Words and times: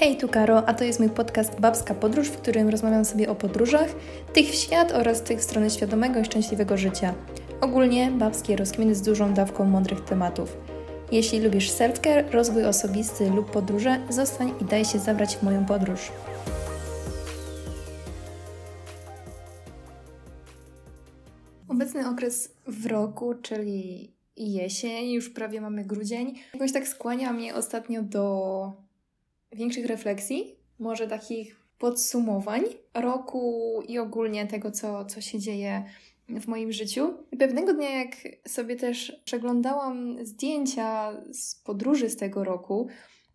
Hej, 0.00 0.16
tu 0.16 0.28
Karo, 0.28 0.68
a 0.68 0.74
to 0.74 0.84
jest 0.84 1.00
mój 1.00 1.10
podcast 1.10 1.60
Babska 1.60 1.94
Podróż, 1.94 2.28
w 2.28 2.36
którym 2.36 2.68
rozmawiam 2.68 3.04
sobie 3.04 3.30
o 3.30 3.34
podróżach, 3.34 3.94
tych 4.32 4.46
w 4.46 4.54
świat 4.54 4.92
oraz 4.92 5.22
tych 5.22 5.38
w 5.38 5.42
stronę 5.42 5.70
świadomego 5.70 6.20
i 6.20 6.24
szczęśliwego 6.24 6.76
życia. 6.76 7.14
Ogólnie 7.60 8.10
babskie 8.10 8.56
rozkminy 8.56 8.94
z 8.94 9.02
dużą 9.02 9.34
dawką 9.34 9.64
mądrych 9.64 10.00
tematów. 10.00 10.56
Jeśli 11.12 11.40
lubisz 11.40 11.70
self-care, 11.70 12.30
rozwój 12.30 12.64
osobisty 12.64 13.30
lub 13.30 13.50
podróże, 13.50 14.06
zostań 14.10 14.52
i 14.60 14.64
daj 14.64 14.84
się 14.84 14.98
zabrać 14.98 15.36
w 15.36 15.42
moją 15.42 15.66
podróż. 15.66 16.12
Obecny 21.68 22.08
okres 22.08 22.54
w 22.66 22.86
roku, 22.86 23.34
czyli 23.42 24.12
jesień, 24.36 25.10
już 25.10 25.30
prawie 25.30 25.60
mamy 25.60 25.84
grudzień, 25.84 26.34
jakoś 26.54 26.72
tak 26.72 26.88
skłania 26.88 27.32
mnie 27.32 27.54
ostatnio 27.54 28.02
do 28.02 28.87
większych 29.52 29.86
refleksji, 29.86 30.56
może 30.78 31.06
takich 31.06 31.56
podsumowań 31.78 32.62
roku 32.94 33.82
i 33.88 33.98
ogólnie 33.98 34.46
tego, 34.46 34.70
co, 34.70 35.04
co 35.04 35.20
się 35.20 35.38
dzieje 35.38 35.84
w 36.28 36.46
moim 36.46 36.72
życiu. 36.72 37.14
Pewnego 37.38 37.74
dnia, 37.74 37.90
jak 37.90 38.16
sobie 38.48 38.76
też 38.76 39.20
przeglądałam 39.24 40.26
zdjęcia 40.26 41.12
z 41.32 41.54
podróży 41.54 42.10
z 42.10 42.16
tego 42.16 42.44
roku, 42.44 42.88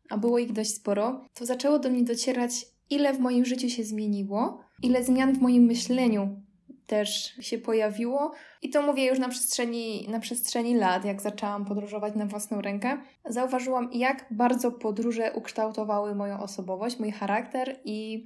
a 0.09 0.17
było 0.17 0.39
ich 0.39 0.51
dość 0.51 0.75
sporo, 0.75 1.25
to 1.33 1.45
zaczęło 1.45 1.79
do 1.79 1.89
mnie 1.89 2.03
docierać, 2.03 2.65
ile 2.89 3.13
w 3.13 3.19
moim 3.19 3.45
życiu 3.45 3.69
się 3.69 3.83
zmieniło, 3.83 4.59
ile 4.83 5.03
zmian 5.03 5.33
w 5.33 5.41
moim 5.41 5.63
myśleniu 5.63 6.41
też 6.87 7.35
się 7.39 7.57
pojawiło. 7.57 8.31
I 8.61 8.69
to 8.69 8.81
mówię 8.81 9.05
już 9.05 9.19
na 9.19 9.29
przestrzeni, 9.29 10.07
na 10.09 10.19
przestrzeni 10.19 10.75
lat, 10.75 11.05
jak 11.05 11.21
zaczęłam 11.21 11.65
podróżować 11.65 12.15
na 12.15 12.25
własną 12.25 12.61
rękę. 12.61 12.97
Zauważyłam, 13.25 13.89
jak 13.93 14.25
bardzo 14.31 14.71
podróże 14.71 15.31
ukształtowały 15.33 16.15
moją 16.15 16.39
osobowość, 16.39 16.99
mój 16.99 17.11
charakter 17.11 17.79
i 17.85 18.25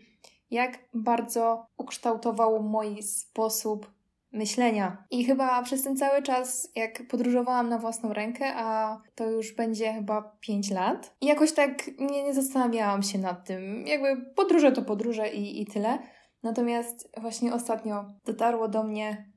jak 0.51 0.79
bardzo 0.93 1.67
ukształtowało 1.77 2.61
mój 2.61 3.03
sposób 3.03 3.97
myślenia. 4.31 5.05
I 5.11 5.25
chyba 5.25 5.63
przez 5.63 5.83
ten 5.83 5.97
cały 5.97 6.21
czas, 6.21 6.71
jak 6.75 7.07
podróżowałam 7.07 7.69
na 7.69 7.77
własną 7.77 8.13
rękę, 8.13 8.53
a 8.55 8.97
to 9.15 9.29
już 9.29 9.55
będzie 9.55 9.93
chyba 9.93 10.37
5 10.39 10.71
lat, 10.71 11.15
jakoś 11.21 11.51
tak 11.51 11.87
nie, 11.99 12.23
nie 12.23 12.33
zastanawiałam 12.33 13.03
się 13.03 13.17
nad 13.17 13.45
tym. 13.45 13.87
Jakby 13.87 14.25
podróże 14.35 14.71
to 14.71 14.81
podróże 14.81 15.29
i, 15.29 15.61
i 15.61 15.65
tyle. 15.65 15.99
Natomiast 16.43 17.09
właśnie 17.21 17.53
ostatnio 17.53 18.05
dotarło 18.25 18.67
do 18.67 18.83
mnie, 18.83 19.31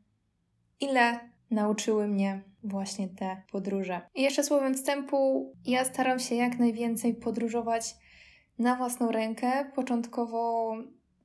ile 0.80 1.20
nauczyły 1.50 2.08
mnie 2.08 2.42
właśnie 2.64 3.08
te 3.08 3.42
podróże. 3.52 4.00
I 4.14 4.22
jeszcze 4.22 4.44
słowem 4.44 4.74
wstępu, 4.74 5.52
ja 5.66 5.84
staram 5.84 6.18
się 6.18 6.34
jak 6.34 6.58
najwięcej 6.58 7.14
podróżować 7.14 7.94
na 8.58 8.76
własną 8.76 9.12
rękę. 9.12 9.72
Początkowo 9.74 10.74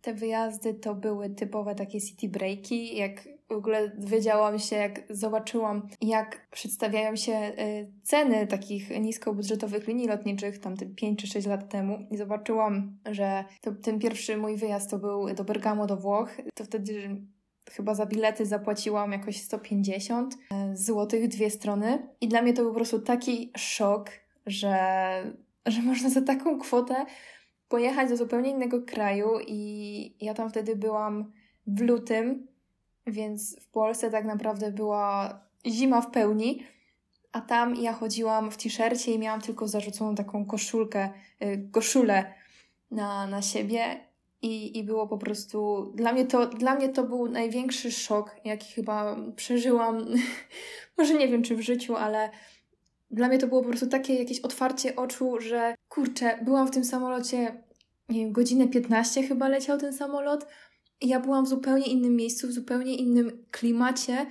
te 0.02 0.14
wyjazdy 0.14 0.74
to 0.74 0.96
były 0.96 1.30
typowe 1.30 1.76
takie 1.76 2.02
city 2.02 2.30
breaki, 2.30 2.98
jak 2.98 3.28
w 3.50 3.52
ogóle 3.52 3.90
dowiedziałam 3.90 4.60
się, 4.60 4.76
jak 4.76 5.02
zobaczyłam, 5.10 5.88
jak 6.02 6.48
przedstawiają 6.52 7.16
się 7.16 7.34
y, 7.34 7.92
ceny 8.04 8.48
takich 8.48 8.90
niskobudżetowych 9.00 9.88
linii 9.88 10.08
lotniczych, 10.08 10.60
tam 10.60 10.76
5 10.96 11.22
czy 11.22 11.28
6 11.28 11.48
lat 11.48 11.70
temu, 11.70 12.08
i 12.12 12.18
zobaczyłam, 12.18 12.98
że 13.12 13.46
to, 13.62 13.72
ten 13.72 14.00
pierwszy 14.00 14.38
mój 14.38 14.58
wyjazd 14.58 14.90
to 14.90 15.00
był 15.00 15.34
do 15.34 15.44
Bergamo, 15.44 15.86
do 15.86 15.98
Włoch, 15.98 16.30
to 16.54 16.64
wtedy 16.64 17.22
chyba 17.72 17.96
za 17.96 18.06
bilety 18.06 18.46
zapłaciłam 18.46 19.12
jakoś 19.12 19.42
150 19.42 20.34
y, 20.34 20.38
złotych 20.78 21.28
dwie 21.28 21.50
strony. 21.50 22.08
I 22.22 22.28
dla 22.28 22.42
mnie 22.42 22.54
to 22.54 22.62
był 22.62 22.72
po 22.72 22.76
prostu 22.76 23.00
taki 23.00 23.52
szok, 23.58 24.10
że, 24.46 24.78
że 25.66 25.82
można 25.92 26.10
za 26.10 26.22
taką 26.22 26.60
kwotę 26.60 27.06
pojechać 27.68 28.10
do 28.10 28.18
zupełnie 28.18 28.50
innego 28.50 28.82
kraju. 28.82 29.30
I 29.48 30.16
ja 30.22 30.34
tam 30.34 30.50
wtedy 30.50 30.76
byłam 30.76 31.32
w 31.68 31.82
lutym, 31.82 32.48
więc 33.08 33.60
w 33.60 33.68
Polsce 33.68 34.12
tak 34.12 34.26
naprawdę 34.26 34.72
była 34.72 35.40
zima 35.68 36.02
w 36.02 36.12
pełni, 36.12 36.64
a 37.32 37.42
tam 37.42 37.76
ja 37.76 37.94
chodziłam 37.94 38.52
w 38.52 38.58
t-shircie 38.58 39.12
i 39.12 39.20
miałam 39.20 39.42
tylko 39.42 39.68
zarzuconą 39.68 40.16
taką 40.16 40.46
koszulkę, 40.46 41.10
y, 41.44 41.70
koszulę 41.72 42.34
na, 42.92 43.28
na 43.28 43.42
siebie 43.42 44.00
i, 44.42 44.78
i 44.78 44.84
było 44.84 45.08
po 45.08 45.18
prostu, 45.18 45.92
dla 45.96 46.14
mnie, 46.14 46.26
to, 46.26 46.48
dla 46.48 46.76
mnie 46.76 46.90
to 46.90 47.04
był 47.04 47.28
największy 47.30 47.92
szok, 47.92 48.36
jaki 48.46 48.74
chyba 48.74 49.16
przeżyłam, 49.36 50.06
może 50.98 51.14
nie 51.14 51.28
wiem 51.28 51.44
czy 51.44 51.56
w 51.56 51.62
życiu, 51.62 51.96
ale 51.96 52.30
dla 53.12 53.28
mnie 53.28 53.38
to 53.38 53.48
było 53.48 53.62
po 53.62 53.70
prostu 53.70 53.88
takie 53.88 54.16
jakieś 54.16 54.40
otwarcie 54.40 54.96
oczu, 54.96 55.40
że 55.40 55.76
kurczę, 55.90 56.40
byłam 56.44 56.68
w 56.68 56.72
tym 56.72 56.86
samolocie, 56.86 57.64
nie 58.10 58.20
wiem, 58.20 58.32
godzinę 58.32 58.68
15 58.68 59.24
chyba 59.24 59.48
leciał 59.48 59.78
ten 59.78 59.94
samolot. 59.94 60.48
Ja 61.02 61.20
byłam 61.20 61.46
w 61.46 61.50
zupełnie 61.50 61.88
innym 61.88 62.16
miejscu, 62.16 62.48
w 62.48 62.52
zupełnie 62.52 62.96
innym 62.96 63.46
klimacie. 63.52 64.26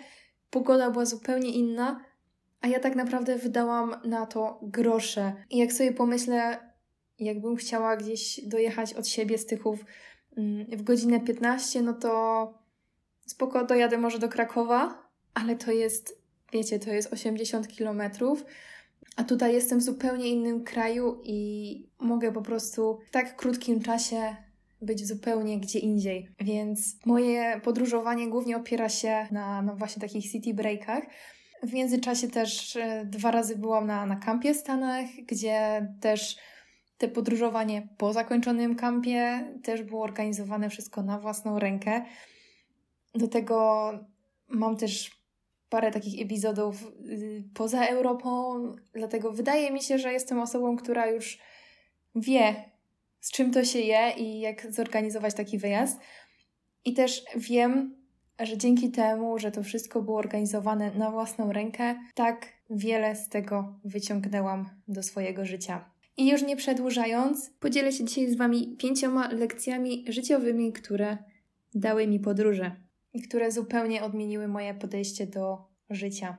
Pogoda 0.51 0.91
była 0.91 1.05
zupełnie 1.05 1.51
inna, 1.51 2.05
a 2.61 2.69
ja 2.69 2.81
tak 2.81 2.97
naprawdę 2.97 3.39
wydałam 3.39 3.97
na 4.05 4.27
to 4.27 4.61
grosze. 4.63 5.33
I 5.51 5.59
jak 5.59 5.73
sobie 5.73 5.93
pomyślę, 5.93 6.59
jakbym 7.19 7.57
chciała 7.57 7.97
gdzieś 7.97 8.41
dojechać 8.47 8.95
od 8.95 9.09
siebie 9.09 9.39
z 9.39 9.47
Tychów 9.47 9.85
mm, 10.37 10.67
w 10.67 10.83
godzinę 10.83 11.21
15, 11.21 11.83
no 11.83 11.93
to 11.93 12.55
spoko 13.27 13.65
dojadę 13.65 13.99
może 13.99 14.19
do 14.19 14.29
Krakowa, 14.29 15.09
ale 15.35 15.57
to 15.57 15.73
jest, 15.73 16.23
wiecie, 16.53 16.79
to 16.79 16.91
jest 16.91 17.13
80 17.13 17.69
kilometrów 17.69 18.45
a 19.17 19.25
tutaj 19.25 19.55
jestem 19.55 19.79
w 19.79 19.83
zupełnie 19.83 20.29
innym 20.29 20.65
kraju 20.65 21.21
i 21.25 21.89
mogę 21.99 22.33
po 22.33 22.43
prostu 22.43 22.99
w 23.09 23.11
tak 23.11 23.37
krótkim 23.37 23.83
czasie 23.83 24.37
być 24.85 25.07
zupełnie 25.07 25.61
gdzie 25.61 25.79
indziej. 25.79 26.29
Więc 26.41 26.97
moje 27.07 27.61
podróżowanie 27.65 28.29
głównie 28.29 28.57
opiera 28.57 28.89
się 28.89 29.27
na, 29.31 29.75
właśnie 29.77 30.01
takich 30.01 30.33
city 30.33 30.55
breakach. 30.55 31.05
W 31.63 31.73
międzyczasie 31.73 32.29
też 32.29 32.77
e, 32.77 33.05
dwa 33.05 33.31
razy 33.31 33.57
byłam 33.57 33.87
na, 33.87 34.07
na 34.07 34.17
kampie 34.17 34.55
w 34.55 34.57
Stanach, 34.57 35.07
gdzie 35.27 35.89
też 36.01 36.37
te 36.99 37.09
podróżowanie 37.09 37.89
po 37.99 38.13
zakończonym 38.13 38.77
kampie 38.77 39.45
też 39.63 39.83
było 39.83 40.03
organizowane 40.03 40.71
wszystko 40.71 41.03
na 41.03 41.19
własną 41.19 41.59
rękę. 41.59 42.05
Do 43.15 43.29
tego 43.29 43.91
mam 44.49 44.77
też 44.77 45.11
parę 45.69 45.91
takich 45.91 46.23
epizodów 46.23 46.83
y, 47.09 47.45
poza 47.55 47.87
Europą, 47.87 48.55
dlatego 48.93 49.33
wydaje 49.33 49.71
mi 49.71 49.83
się, 49.83 49.99
że 49.99 50.13
jestem 50.13 50.41
osobą, 50.41 50.77
która 50.77 51.07
już 51.07 51.39
wie, 52.15 52.71
z 53.25 53.31
czym 53.31 53.51
to 53.53 53.65
się 53.65 53.79
je 53.79 54.13
i 54.19 54.41
jak 54.41 54.73
zorganizować 54.73 55.35
taki 55.35 55.59
wyjazd. 55.59 56.01
I 56.85 56.95
też 56.95 57.25
wiem, 57.37 57.97
że 58.41 58.59
dzięki 58.59 58.91
temu, 58.91 59.39
że 59.39 59.51
to 59.51 59.63
wszystko 59.63 60.03
było 60.03 60.19
organizowane 60.19 60.95
na 60.95 61.11
własną 61.11 61.53
rękę, 61.53 61.95
tak 62.15 62.47
wiele 62.71 63.17
z 63.17 63.29
tego 63.29 63.81
wyciągnęłam 63.85 64.69
do 64.89 65.03
swojego 65.03 65.45
życia. 65.45 65.91
I 66.17 66.31
już 66.31 66.43
nie 66.43 66.57
przedłużając, 66.57 67.51
podzielę 67.61 67.93
się 67.93 68.05
dzisiaj 68.05 68.29
z 68.29 68.37
Wami 68.37 68.77
pięcioma 68.77 69.29
lekcjami 69.33 70.05
życiowymi, 70.09 70.73
które 70.73 71.19
dały 71.75 72.07
mi 72.07 72.21
podróże 72.21 72.77
i 73.13 73.23
które 73.23 73.53
zupełnie 73.53 74.03
odmieniły 74.03 74.49
moje 74.49 74.75
podejście 74.75 75.27
do 75.27 75.59
życia. 75.91 76.37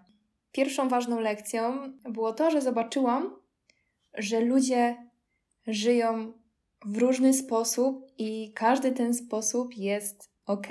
Pierwszą 0.52 0.90
ważną 0.90 1.20
lekcją 1.20 1.94
było 2.10 2.34
to, 2.34 2.52
że 2.52 2.62
zobaczyłam, 2.62 3.36
że 4.18 4.40
ludzie 4.40 4.98
żyją 5.68 6.34
w 6.86 6.98
różny 6.98 7.34
sposób 7.34 8.12
i 8.18 8.52
każdy 8.54 8.92
ten 8.92 9.14
sposób 9.14 9.78
jest 9.78 10.30
ok. 10.46 10.68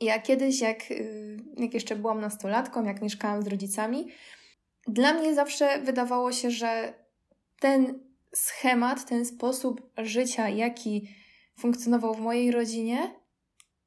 Ja 0.00 0.20
kiedyś, 0.20 0.60
jak, 0.60 0.90
y, 0.90 1.36
jak 1.56 1.74
jeszcze 1.74 1.96
byłam 1.96 2.20
nastolatką, 2.20 2.84
jak 2.84 3.02
mieszkałam 3.02 3.42
z 3.42 3.46
rodzicami, 3.46 4.08
dla 4.88 5.14
mnie 5.14 5.34
zawsze 5.34 5.82
wydawało 5.82 6.32
się, 6.32 6.50
że 6.50 6.94
ten 7.60 7.98
schemat, 8.34 9.08
ten 9.08 9.26
sposób 9.26 9.90
życia, 9.96 10.48
jaki 10.48 11.08
funkcjonował 11.58 12.14
w 12.14 12.20
mojej 12.20 12.50
rodzinie, 12.50 13.14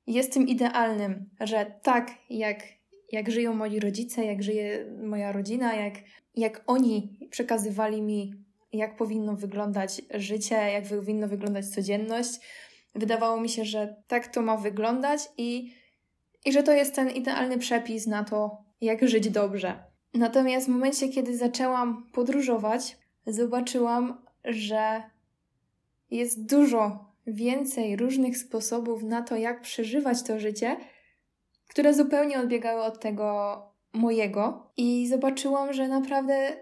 jest 0.08 0.34
tym 0.34 0.48
idealnym, 0.48 1.30
że 1.40 1.80
tak 1.84 2.12
jak, 2.30 2.64
jak 3.12 3.32
żyją 3.32 3.54
moi 3.54 3.80
rodzice, 3.80 4.26
jak 4.26 4.44
żyje 4.44 4.86
moja 5.04 5.32
rodzina, 5.32 5.76
jak, 5.76 5.94
jak 6.36 6.64
oni 6.68 7.18
przekazywali 7.30 8.02
mi, 8.02 8.34
jak 8.74 8.96
powinno 8.96 9.36
wyglądać 9.36 10.02
życie, 10.14 10.56
jak 10.56 10.84
powinno 10.86 11.28
wyglądać 11.28 11.66
codzienność, 11.66 12.40
wydawało 12.96 13.42
mi 13.42 13.50
się, 13.50 13.66
że 13.66 13.96
tak 14.08 14.28
to 14.28 14.42
ma 14.42 14.58
wyglądać 14.58 15.20
i, 15.38 15.74
i 16.46 16.52
że 16.52 16.64
to 16.64 16.72
jest 16.72 16.96
ten 16.96 17.10
idealny 17.10 17.58
przepis 17.58 18.08
na 18.08 18.24
to, 18.24 18.58
jak 18.82 19.08
żyć 19.08 19.30
dobrze. 19.30 19.84
Natomiast 20.14 20.66
w 20.66 20.70
momencie, 20.70 21.10
kiedy 21.10 21.38
zaczęłam 21.38 22.10
podróżować, 22.14 22.98
zobaczyłam, 23.28 24.26
że 24.46 25.04
jest 26.12 26.46
dużo 26.50 27.12
więcej 27.28 27.96
różnych 27.96 28.38
sposobów 28.38 29.04
na 29.04 29.22
to, 29.22 29.36
jak 29.36 29.62
przeżywać 29.62 30.24
to 30.24 30.40
życie, 30.40 30.78
które 31.68 31.94
zupełnie 31.94 32.40
odbiegały 32.40 32.84
od 32.84 33.00
tego 33.00 33.58
mojego. 33.94 34.72
I 34.78 35.08
zobaczyłam, 35.08 35.74
że 35.74 35.88
naprawdę 35.88 36.58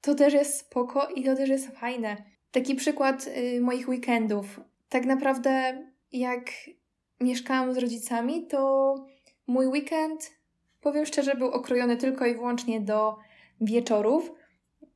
to 0.00 0.14
też 0.14 0.34
jest 0.34 0.58
spoko 0.58 1.08
i 1.08 1.24
to 1.24 1.36
też 1.36 1.48
jest 1.48 1.68
fajne. 1.68 2.16
Taki 2.52 2.74
przykład 2.74 3.26
y, 3.26 3.60
moich 3.60 3.88
weekendów. 3.88 4.60
Tak 4.88 5.06
naprawdę, 5.06 5.84
jak 6.12 6.50
mieszkałam 7.20 7.74
z 7.74 7.78
rodzicami, 7.78 8.46
to 8.46 8.94
mój 9.46 9.66
weekend, 9.66 10.30
powiem 10.80 11.06
szczerze, 11.06 11.34
był 11.34 11.48
okrojony 11.48 11.96
tylko 11.96 12.26
i 12.26 12.34
wyłącznie 12.34 12.80
do 12.80 13.16
wieczorów, 13.60 14.32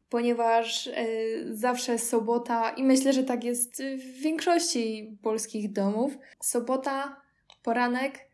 ponieważ 0.08 0.86
y, 0.86 1.46
zawsze 1.50 1.98
sobota, 1.98 2.70
i 2.70 2.84
myślę, 2.84 3.12
że 3.12 3.24
tak 3.24 3.44
jest 3.44 3.82
w 3.82 4.20
większości 4.20 5.16
polskich 5.22 5.72
domów, 5.72 6.18
sobota, 6.40 7.20
poranek 7.62 8.28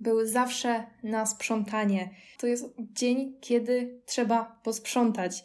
był 0.00 0.26
zawsze 0.26 0.86
na 1.02 1.26
sprzątanie. 1.26 2.10
To 2.38 2.46
jest 2.46 2.74
dzień, 2.78 3.36
kiedy 3.40 4.00
trzeba 4.06 4.60
posprzątać. 4.62 5.44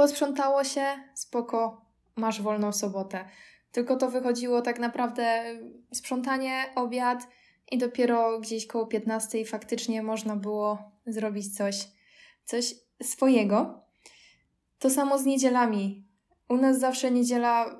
Posprzątało 0.00 0.64
się, 0.64 0.84
spoko, 1.14 1.84
masz 2.16 2.42
wolną 2.42 2.72
sobotę. 2.72 3.24
Tylko 3.72 3.96
to 3.96 4.10
wychodziło 4.10 4.62
tak 4.62 4.78
naprawdę 4.78 5.44
sprzątanie, 5.92 6.64
obiad 6.74 7.28
i 7.70 7.78
dopiero 7.78 8.40
gdzieś 8.40 8.66
koło 8.66 8.86
15 8.86 9.44
faktycznie 9.44 10.02
można 10.02 10.36
było 10.36 10.78
zrobić 11.06 11.56
coś, 11.56 11.88
coś 12.44 12.74
swojego. 13.02 13.84
To 14.78 14.90
samo 14.90 15.18
z 15.18 15.24
niedzielami. 15.24 16.04
U 16.48 16.56
nas 16.56 16.78
zawsze 16.78 17.10
niedziela 17.10 17.78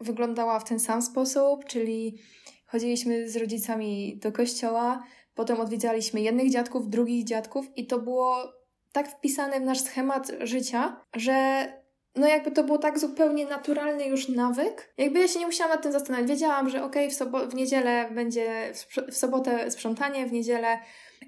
wyglądała 0.00 0.60
w 0.60 0.64
ten 0.64 0.80
sam 0.80 1.02
sposób, 1.02 1.64
czyli 1.64 2.18
chodziliśmy 2.66 3.28
z 3.28 3.36
rodzicami 3.36 4.18
do 4.22 4.32
kościoła, 4.32 5.04
potem 5.34 5.60
odwiedzaliśmy 5.60 6.20
jednych 6.20 6.50
dziadków, 6.50 6.88
drugich 6.88 7.24
dziadków 7.24 7.66
i 7.76 7.86
to 7.86 7.98
było 7.98 8.63
tak 8.94 9.08
wpisane 9.08 9.60
w 9.60 9.64
nasz 9.64 9.80
schemat 9.80 10.32
życia, 10.40 10.96
że 11.16 11.66
no 12.16 12.28
jakby 12.28 12.50
to 12.50 12.64
było 12.64 12.78
tak 12.78 12.98
zupełnie 12.98 13.46
naturalny 13.46 14.06
już 14.06 14.28
nawyk. 14.28 14.94
Jakby 14.98 15.18
ja 15.18 15.28
się 15.28 15.38
nie 15.38 15.46
musiałam 15.46 15.72
nad 15.72 15.82
tym 15.82 15.92
zastanawiać. 15.92 16.28
Wiedziałam, 16.28 16.70
że 16.70 16.84
okej, 16.84 17.06
okay, 17.06 17.16
w, 17.16 17.18
sobo- 17.18 17.50
w 17.50 17.54
niedzielę 17.54 18.10
będzie, 18.10 18.72
w 19.12 19.16
sobotę 19.16 19.70
sprzątanie, 19.70 20.26
w 20.26 20.32
niedzielę 20.32 20.78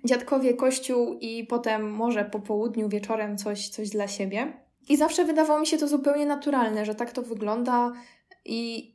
dziadkowie, 0.05 0.55
kościół 0.55 1.19
i 1.21 1.45
potem 1.45 1.91
może 1.91 2.25
po 2.25 2.41
południu, 2.41 2.89
wieczorem 2.89 3.39
coś, 3.39 3.69
coś 3.69 3.91
dla 3.91 4.09
siebie. 4.09 4.53
I 4.89 4.97
zawsze 4.97 5.25
wydawało 5.25 5.61
mi 5.61 5.67
się 5.67 5.79
to 5.79 5.89
zupełnie 5.89 6.27
naturalne, 6.27 6.85
że 6.85 6.95
tak 6.95 7.13
to 7.13 7.23
wygląda 7.23 7.93
i 8.45 8.93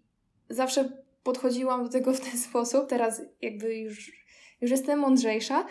zawsze 0.50 0.89
podchodziłam 1.23 1.83
do 1.83 1.89
tego 1.89 2.13
w 2.13 2.19
ten 2.19 2.39
sposób. 2.39 2.89
Teraz 2.89 3.21
jakby 3.41 3.75
już, 3.75 4.12
już 4.62 4.71
jestem 4.71 5.00
mądrzejsza, 5.00 5.65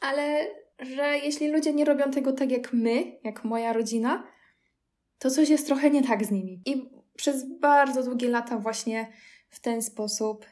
ale 0.00 0.46
że 0.78 1.18
jeśli 1.18 1.48
ludzie 1.48 1.72
nie 1.72 1.84
robią 1.84 2.10
tego 2.10 2.32
tak 2.32 2.50
jak 2.50 2.72
my, 2.72 3.18
jak 3.24 3.44
moja 3.44 3.72
rodzina, 3.72 4.26
to 5.18 5.30
coś 5.30 5.48
jest 5.48 5.66
trochę 5.66 5.90
nie 5.90 6.02
tak 6.02 6.24
z 6.24 6.30
nimi. 6.30 6.62
I 6.66 6.90
przez 7.16 7.58
bardzo 7.58 8.02
długie 8.02 8.28
lata 8.28 8.58
właśnie 8.58 9.12
w 9.48 9.60
ten 9.60 9.82
sposób 9.82 10.46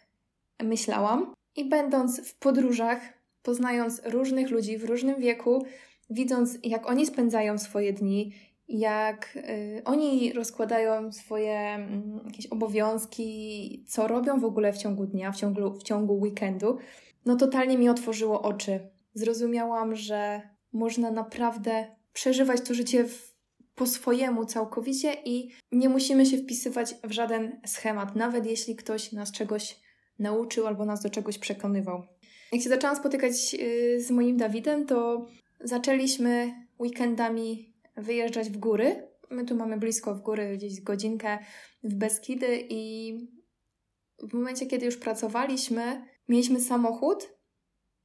myślałam. 0.63 1.35
I 1.57 1.69
będąc 1.69 2.29
w 2.29 2.35
podróżach, 2.39 3.01
poznając 3.43 4.03
różnych 4.05 4.51
ludzi 4.51 4.79
w 4.79 4.85
różnym 4.85 5.21
wieku, 5.21 5.65
widząc 6.11 6.59
jak 6.63 6.87
oni 6.87 7.07
spędzają 7.07 7.59
swoje 7.59 7.93
dni, 7.93 8.33
jak 8.69 9.37
y, 9.37 9.83
oni 9.85 10.33
rozkładają 10.33 11.13
swoje 11.13 11.89
y, 12.23 12.27
jakieś 12.27 12.47
obowiązki, 12.47 13.85
co 13.89 14.09
robią 14.09 14.41
w 14.41 14.45
ogóle 14.45 14.73
w 14.73 14.79
ciągu 14.79 15.07
dnia, 15.07 15.33
w 15.33 15.37
ciągu, 15.37 15.75
w 15.75 15.83
ciągu 15.83 16.21
weekendu, 16.21 16.79
no 17.27 17.37
totalnie 17.37 17.79
mi 17.79 17.89
otworzyło 17.89 18.43
oczy. 18.43 18.94
Zrozumiałam, 19.15 19.97
że 19.97 20.43
można 20.73 21.11
naprawdę 21.11 21.87
przeżywać 22.13 22.61
to 22.61 22.75
życie 22.75 23.05
w, 23.05 23.35
po 23.75 23.87
swojemu 23.87 24.47
całkowicie 24.47 25.15
i 25.25 25.51
nie 25.73 25.89
musimy 25.89 26.27
się 26.27 26.39
wpisywać 26.39 26.95
w 27.05 27.13
żaden 27.13 27.61
schemat, 27.67 28.17
nawet 28.17 28.47
jeśli 28.47 28.77
ktoś 28.77 29.13
nas 29.13 29.33
czegoś 29.33 29.81
nauczył 30.19 30.67
albo 30.67 30.85
nas 30.85 31.03
do 31.03 31.11
czegoś 31.11 31.39
przekonywał. 31.39 32.03
Jak 32.53 32.63
się 32.63 32.69
zaczęłam 32.69 32.97
spotykać 32.97 33.33
y, 33.55 34.03
z 34.03 34.11
moim 34.11 34.37
Dawidem, 34.37 34.87
to 34.87 35.27
zaczęliśmy 35.61 36.55
weekendami 36.79 37.75
wyjeżdżać 37.97 38.51
w 38.51 38.59
góry. 38.59 39.09
My 39.31 39.45
tu 39.45 39.57
mamy 39.57 39.77
blisko 39.77 40.15
w 40.15 40.21
góry, 40.21 40.57
gdzieś 40.57 40.81
godzinkę 40.81 41.39
w 41.85 41.95
Beskidy 41.95 42.67
i 42.69 43.15
w 44.19 44.35
momencie, 44.35 44.67
kiedy 44.67 44.87
już 44.87 44.97
pracowaliśmy, 44.97 46.05
mieliśmy 46.29 46.61
samochód, 46.61 47.34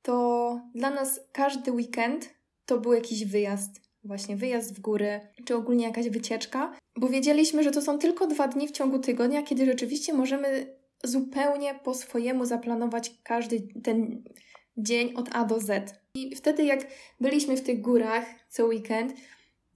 to 0.01 0.61
dla 0.75 0.89
nas 0.89 1.21
każdy 1.31 1.71
weekend 1.71 2.29
to 2.65 2.77
był 2.77 2.93
jakiś 2.93 3.25
wyjazd. 3.25 3.81
Właśnie 4.03 4.35
wyjazd 4.35 4.75
w 4.75 4.79
góry, 4.79 5.19
czy 5.45 5.55
ogólnie 5.55 5.85
jakaś 5.85 6.09
wycieczka, 6.09 6.77
bo 6.97 7.07
wiedzieliśmy, 7.07 7.63
że 7.63 7.71
to 7.71 7.81
są 7.81 7.97
tylko 7.97 8.27
dwa 8.27 8.47
dni 8.47 8.67
w 8.67 8.71
ciągu 8.71 8.99
tygodnia, 8.99 9.43
kiedy 9.43 9.65
rzeczywiście 9.65 10.13
możemy 10.13 10.75
zupełnie 11.03 11.79
po 11.83 11.93
swojemu 11.93 12.45
zaplanować 12.45 13.13
każdy 13.23 13.67
ten 13.83 14.23
dzień 14.77 15.13
od 15.15 15.29
A 15.31 15.45
do 15.45 15.59
Z. 15.59 15.99
I 16.13 16.35
wtedy, 16.35 16.63
jak 16.63 16.79
byliśmy 17.19 17.57
w 17.57 17.61
tych 17.61 17.81
górach 17.81 18.25
co 18.49 18.65
weekend, 18.65 19.13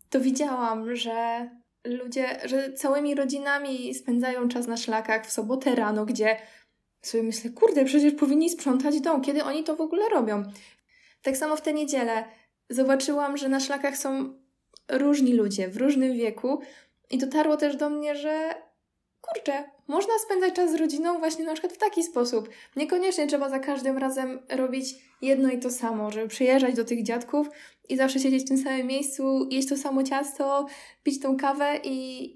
to 0.10 0.20
widziałam, 0.20 0.96
że 0.96 1.50
ludzie, 1.84 2.40
że 2.46 2.74
całymi 2.74 3.16
rodzinami 3.16 3.94
spędzają 3.94 4.48
czas 4.48 4.68
na 4.68 4.78
szlakach 4.78 5.28
w 5.28 5.32
sobotę 5.32 5.76
rano, 5.76 6.06
gdzie 6.06 6.38
sobie 7.08 7.24
myślę, 7.24 7.50
kurde, 7.50 7.86
przecież 7.86 8.14
powinni 8.14 8.50
sprzątać 8.50 9.02
dom, 9.02 9.22
kiedy 9.22 9.44
oni 9.44 9.64
to 9.64 9.76
w 9.76 9.82
ogóle 9.82 10.10
robią. 10.10 10.44
Tak 11.22 11.38
samo 11.38 11.56
w 11.56 11.62
tę 11.62 11.74
niedzielę 11.74 12.24
zobaczyłam, 12.70 13.38
że 13.38 13.50
na 13.50 13.60
szlakach 13.60 13.98
są 13.98 14.34
różni 14.90 15.34
ludzie 15.34 15.68
w 15.68 15.78
różnym 15.78 16.14
wieku 16.14 16.60
i 17.10 17.18
dotarło 17.18 17.58
też 17.58 17.76
do 17.76 17.90
mnie, 17.90 18.16
że 18.16 18.56
kurczę, 19.22 19.64
można 19.88 20.14
spędzać 20.26 20.54
czas 20.54 20.72
z 20.72 20.76
rodziną 20.76 21.20
właśnie 21.20 21.46
na 21.46 21.54
przykład 21.54 21.74
w 21.74 21.78
taki 21.78 22.04
sposób. 22.04 22.50
Niekoniecznie 22.76 23.28
trzeba 23.28 23.50
za 23.50 23.60
każdym 23.60 23.98
razem 23.98 24.40
robić 24.50 24.96
jedno 25.22 25.52
i 25.52 25.60
to 25.60 25.70
samo, 25.70 26.12
żeby 26.12 26.28
przyjeżdżać 26.28 26.76
do 26.76 26.86
tych 26.86 27.04
dziadków 27.04 27.48
i 27.90 27.98
zawsze 27.98 28.20
siedzieć 28.20 28.44
w 28.46 28.48
tym 28.48 28.58
samym 28.58 28.88
miejscu, 28.88 29.48
jeść 29.52 29.70
to 29.70 29.78
samo 29.78 30.04
ciasto, 30.04 30.66
pić 31.04 31.20
tą 31.20 31.38
kawę 31.38 31.80
i 31.84 32.28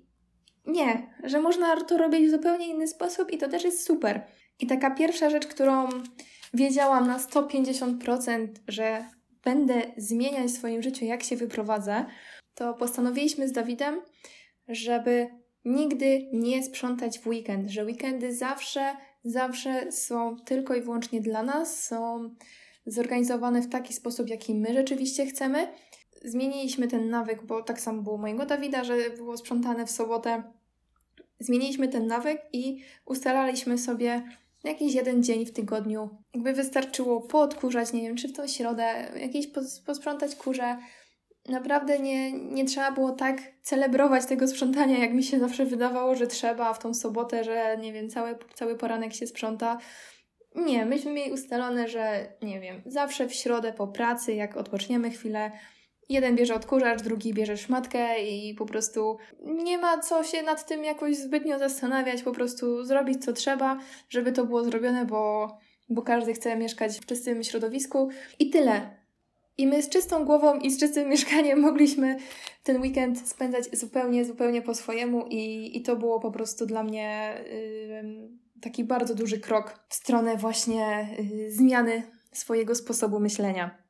nie, 0.65 1.13
że 1.23 1.41
można 1.41 1.81
to 1.81 1.97
robić 1.97 2.27
w 2.27 2.31
zupełnie 2.31 2.67
inny 2.67 2.87
sposób 2.87 3.31
i 3.31 3.37
to 3.37 3.49
też 3.49 3.63
jest 3.63 3.85
super. 3.85 4.21
I 4.59 4.67
taka 4.67 4.91
pierwsza 4.91 5.29
rzecz, 5.29 5.47
którą 5.47 5.89
wiedziałam 6.53 7.07
na 7.07 7.19
150%, 7.19 8.47
że 8.67 9.05
będę 9.43 9.81
zmieniać 9.97 10.51
w 10.51 10.57
swoim 10.57 10.81
życiu, 10.81 11.05
jak 11.05 11.23
się 11.23 11.35
wyprowadzę, 11.35 12.05
to 12.53 12.73
postanowiliśmy 12.73 13.47
z 13.47 13.51
Dawidem, 13.51 14.01
żeby 14.67 15.27
nigdy 15.65 16.29
nie 16.33 16.63
sprzątać 16.63 17.19
w 17.19 17.27
weekend, 17.27 17.69
że 17.69 17.85
weekendy 17.85 18.35
zawsze, 18.35 18.95
zawsze 19.23 19.91
są 19.91 20.35
tylko 20.45 20.75
i 20.75 20.81
wyłącznie 20.81 21.21
dla 21.21 21.43
nas, 21.43 21.83
są 21.83 22.29
zorganizowane 22.85 23.61
w 23.61 23.69
taki 23.69 23.93
sposób, 23.93 24.29
jaki 24.29 24.55
my 24.55 24.73
rzeczywiście 24.73 25.25
chcemy. 25.25 25.67
Zmieniliśmy 26.23 26.87
ten 26.87 27.09
nawyk, 27.09 27.43
bo 27.45 27.63
tak 27.63 27.81
samo 27.81 28.01
było 28.01 28.17
mojego 28.17 28.45
Dawida, 28.45 28.83
że 28.83 29.09
było 29.09 29.37
sprzątane 29.37 29.85
w 29.85 29.91
sobotę. 29.91 30.43
Zmieniliśmy 31.39 31.87
ten 31.87 32.07
nawyk 32.07 32.41
i 32.53 32.83
ustalaliśmy 33.05 33.77
sobie 33.77 34.23
jakiś 34.63 34.93
jeden 34.93 35.23
dzień 35.23 35.45
w 35.45 35.53
tygodniu. 35.53 36.09
Jakby 36.33 36.53
wystarczyło 36.53 37.21
poodkurzać, 37.21 37.93
nie 37.93 38.01
wiem, 38.01 38.15
czy 38.15 38.27
w 38.27 38.33
tą 38.33 38.47
środę, 38.47 39.11
jakieś 39.15 39.47
posprzątać 39.85 40.35
kurze, 40.35 40.77
naprawdę 41.49 41.99
nie, 41.99 42.31
nie 42.31 42.65
trzeba 42.65 42.91
było 42.91 43.11
tak 43.11 43.41
celebrować 43.61 44.25
tego 44.25 44.47
sprzątania, 44.47 44.97
jak 44.97 45.13
mi 45.13 45.23
się 45.23 45.39
zawsze 45.39 45.65
wydawało, 45.65 46.15
że 46.15 46.27
trzeba 46.27 46.73
w 46.73 46.79
tą 46.79 46.93
sobotę, 46.93 47.43
że 47.43 47.77
nie 47.81 47.93
wiem, 47.93 48.09
cały, 48.09 48.37
cały 48.53 48.75
poranek 48.75 49.13
się 49.13 49.27
sprząta. 49.27 49.77
Nie, 50.55 50.85
myśmy 50.85 51.11
mieli 51.11 51.31
ustalone, 51.31 51.87
że 51.87 52.33
nie 52.41 52.59
wiem, 52.59 52.81
zawsze 52.85 53.27
w 53.27 53.33
środę 53.33 53.73
po 53.73 53.87
pracy, 53.87 54.33
jak 54.33 54.57
odpoczniemy 54.57 55.09
chwilę, 55.09 55.51
jeden 56.09 56.35
bierze 56.35 56.55
odkurzacz, 56.55 57.01
drugi 57.01 57.33
bierze 57.33 57.57
szmatkę 57.57 58.23
i 58.23 58.53
po 58.53 58.65
prostu 58.65 59.17
nie 59.43 59.77
ma 59.77 59.97
co 59.97 60.23
się 60.23 60.43
nad 60.43 60.67
tym 60.67 60.83
jakoś 60.83 61.15
zbytnio 61.15 61.59
zastanawiać, 61.59 62.23
po 62.23 62.31
prostu 62.31 62.85
zrobić 62.85 63.25
co 63.25 63.33
trzeba, 63.33 63.79
żeby 64.09 64.31
to 64.31 64.45
było 64.45 64.63
zrobione, 64.63 65.05
bo, 65.05 65.51
bo 65.89 66.01
każdy 66.01 66.33
chce 66.33 66.55
mieszkać 66.55 66.99
w 66.99 67.05
czystym 67.05 67.43
środowisku 67.43 68.09
i 68.39 68.49
tyle. 68.49 68.97
I 69.57 69.67
my 69.67 69.83
z 69.83 69.89
czystą 69.89 70.25
głową 70.25 70.59
i 70.59 70.71
z 70.71 70.79
czystym 70.79 71.09
mieszkaniem 71.09 71.59
mogliśmy 71.59 72.17
ten 72.63 72.81
weekend 72.81 73.29
spędzać 73.29 73.77
zupełnie, 73.77 74.25
zupełnie 74.25 74.61
po 74.61 74.75
swojemu 74.75 75.25
i, 75.29 75.77
i 75.77 75.81
to 75.81 75.95
było 75.95 76.19
po 76.19 76.31
prostu 76.31 76.65
dla 76.65 76.83
mnie 76.83 77.33
yy, 78.03 78.29
taki 78.61 78.83
bardzo 78.83 79.15
duży 79.15 79.39
krok 79.39 79.79
w 79.89 79.93
stronę 79.93 80.37
właśnie 80.37 81.07
yy, 81.19 81.51
zmiany 81.51 82.03
swojego 82.31 82.75
sposobu 82.75 83.19
myślenia. 83.19 83.86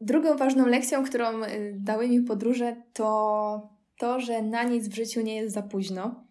Drugą 0.00 0.36
ważną 0.36 0.66
lekcją, 0.66 1.04
którą 1.04 1.38
yy, 1.38 1.74
dały 1.76 2.08
mi 2.08 2.22
podróże, 2.22 2.76
to 2.92 3.68
to, 3.98 4.20
że 4.20 4.42
na 4.42 4.62
nic 4.62 4.88
w 4.88 4.94
życiu 4.94 5.20
nie 5.20 5.36
jest 5.36 5.54
za 5.54 5.62
późno. 5.62 6.24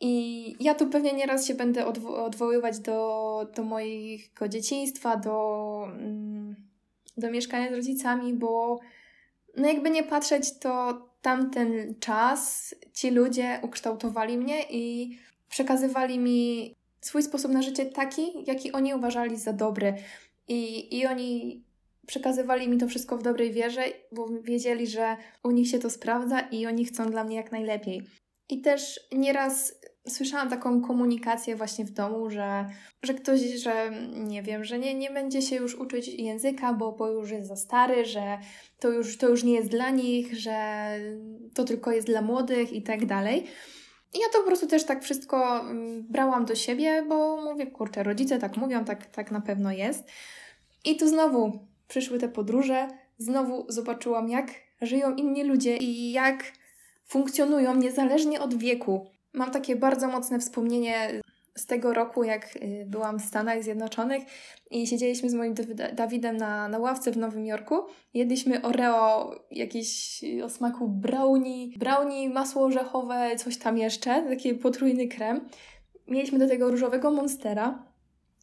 I 0.00 0.54
ja 0.60 0.74
tu 0.74 0.86
pewnie 0.86 1.12
nieraz 1.12 1.46
się 1.46 1.54
będę 1.54 1.84
odwo- 1.84 2.24
odwoływać 2.24 2.78
do, 2.78 3.48
do 3.56 3.64
mojego 3.64 4.48
dzieciństwa, 4.48 5.16
do. 5.16 5.88
Mm, 5.92 6.66
do 7.16 7.30
mieszkania 7.30 7.70
z 7.70 7.74
rodzicami, 7.74 8.34
bo 8.34 8.80
no 9.56 9.68
jakby 9.68 9.90
nie 9.90 10.02
patrzeć, 10.02 10.58
to 10.58 11.02
tamten 11.22 11.94
czas 12.00 12.74
ci 12.92 13.10
ludzie 13.10 13.60
ukształtowali 13.62 14.38
mnie 14.38 14.62
i 14.70 15.16
przekazywali 15.48 16.18
mi 16.18 16.74
swój 17.00 17.22
sposób 17.22 17.52
na 17.52 17.62
życie 17.62 17.86
taki, 17.86 18.22
jaki 18.46 18.72
oni 18.72 18.94
uważali 18.94 19.36
za 19.36 19.52
dobry. 19.52 19.94
I, 20.48 20.88
I 20.98 21.06
oni 21.06 21.62
przekazywali 22.06 22.68
mi 22.68 22.78
to 22.78 22.88
wszystko 22.88 23.18
w 23.18 23.22
dobrej 23.22 23.52
wierze, 23.52 23.84
bo 24.12 24.28
wiedzieli, 24.42 24.86
że 24.86 25.16
u 25.44 25.50
nich 25.50 25.68
się 25.68 25.78
to 25.78 25.90
sprawdza 25.90 26.40
i 26.40 26.66
oni 26.66 26.84
chcą 26.84 27.10
dla 27.10 27.24
mnie 27.24 27.36
jak 27.36 27.52
najlepiej. 27.52 28.02
I 28.48 28.60
też 28.60 29.00
nieraz 29.12 29.74
słyszałam 30.08 30.50
taką 30.50 30.82
komunikację 30.82 31.56
właśnie 31.56 31.84
w 31.84 31.90
domu, 31.90 32.30
że, 32.30 32.66
że 33.02 33.14
ktoś, 33.14 33.40
że 33.40 33.90
nie 34.14 34.42
wiem, 34.42 34.64
że 34.64 34.78
nie, 34.78 34.94
nie 34.94 35.10
będzie 35.10 35.42
się 35.42 35.56
już 35.56 35.74
uczyć 35.74 36.08
języka, 36.08 36.72
bo, 36.72 36.92
bo 36.92 37.08
już 37.08 37.30
jest 37.30 37.48
za 37.48 37.56
stary, 37.56 38.04
że 38.04 38.38
to 38.78 38.90
już, 38.90 39.18
to 39.18 39.28
już 39.28 39.44
nie 39.44 39.52
jest 39.52 39.68
dla 39.68 39.90
nich, 39.90 40.38
że 40.38 40.88
to 41.54 41.64
tylko 41.64 41.92
jest 41.92 42.06
dla 42.06 42.22
młodych 42.22 42.72
i 42.72 42.82
tak 42.82 43.06
dalej. 43.06 43.44
I 44.14 44.18
ja 44.18 44.26
to 44.32 44.38
po 44.38 44.46
prostu 44.46 44.66
też 44.66 44.84
tak 44.84 45.04
wszystko 45.04 45.60
mm, 45.60 46.06
brałam 46.08 46.44
do 46.44 46.54
siebie, 46.54 47.04
bo 47.08 47.36
mówię, 47.42 47.66
kurczę, 47.66 48.02
rodzice 48.02 48.38
tak 48.38 48.56
mówią, 48.56 48.84
tak, 48.84 49.06
tak 49.06 49.30
na 49.30 49.40
pewno 49.40 49.72
jest. 49.72 50.04
I 50.84 50.96
tu 50.96 51.08
znowu 51.08 51.66
przyszły 51.88 52.18
te 52.18 52.28
podróże, 52.28 52.88
znowu 53.18 53.66
zobaczyłam, 53.68 54.28
jak 54.28 54.46
żyją 54.82 55.14
inni 55.14 55.44
ludzie 55.44 55.76
i 55.76 56.12
jak 56.12 56.52
funkcjonują 57.04 57.76
niezależnie 57.76 58.40
od 58.40 58.54
wieku. 58.54 59.06
Mam 59.32 59.50
takie 59.50 59.76
bardzo 59.76 60.08
mocne 60.08 60.38
wspomnienie 60.38 61.20
z 61.56 61.66
tego 61.66 61.94
roku, 61.94 62.24
jak 62.24 62.56
y, 62.56 62.84
byłam 62.86 63.18
w 63.18 63.24
Stanach 63.24 63.62
Zjednoczonych 63.62 64.22
i 64.70 64.86
siedzieliśmy 64.86 65.30
z 65.30 65.34
moim 65.34 65.54
Dawidem 65.92 66.36
na, 66.36 66.68
na 66.68 66.78
ławce 66.78 67.12
w 67.12 67.16
Nowym 67.16 67.46
Jorku. 67.46 67.74
Jedliśmy 68.14 68.62
Oreo, 68.62 69.34
jakiś 69.50 70.20
o 70.44 70.50
smaku 70.50 70.88
brownie, 70.88 71.68
brownie, 71.78 72.28
masło 72.30 72.62
orzechowe, 72.62 73.36
coś 73.36 73.56
tam 73.56 73.78
jeszcze, 73.78 74.22
taki 74.28 74.54
potrójny 74.54 75.08
krem. 75.08 75.48
Mieliśmy 76.08 76.38
do 76.38 76.48
tego 76.48 76.70
różowego 76.70 77.10
monstera. 77.10 77.82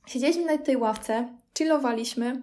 Siedzieliśmy 0.07 0.45
na 0.45 0.57
tej 0.57 0.77
ławce, 0.77 1.38
chillowaliśmy. 1.57 2.41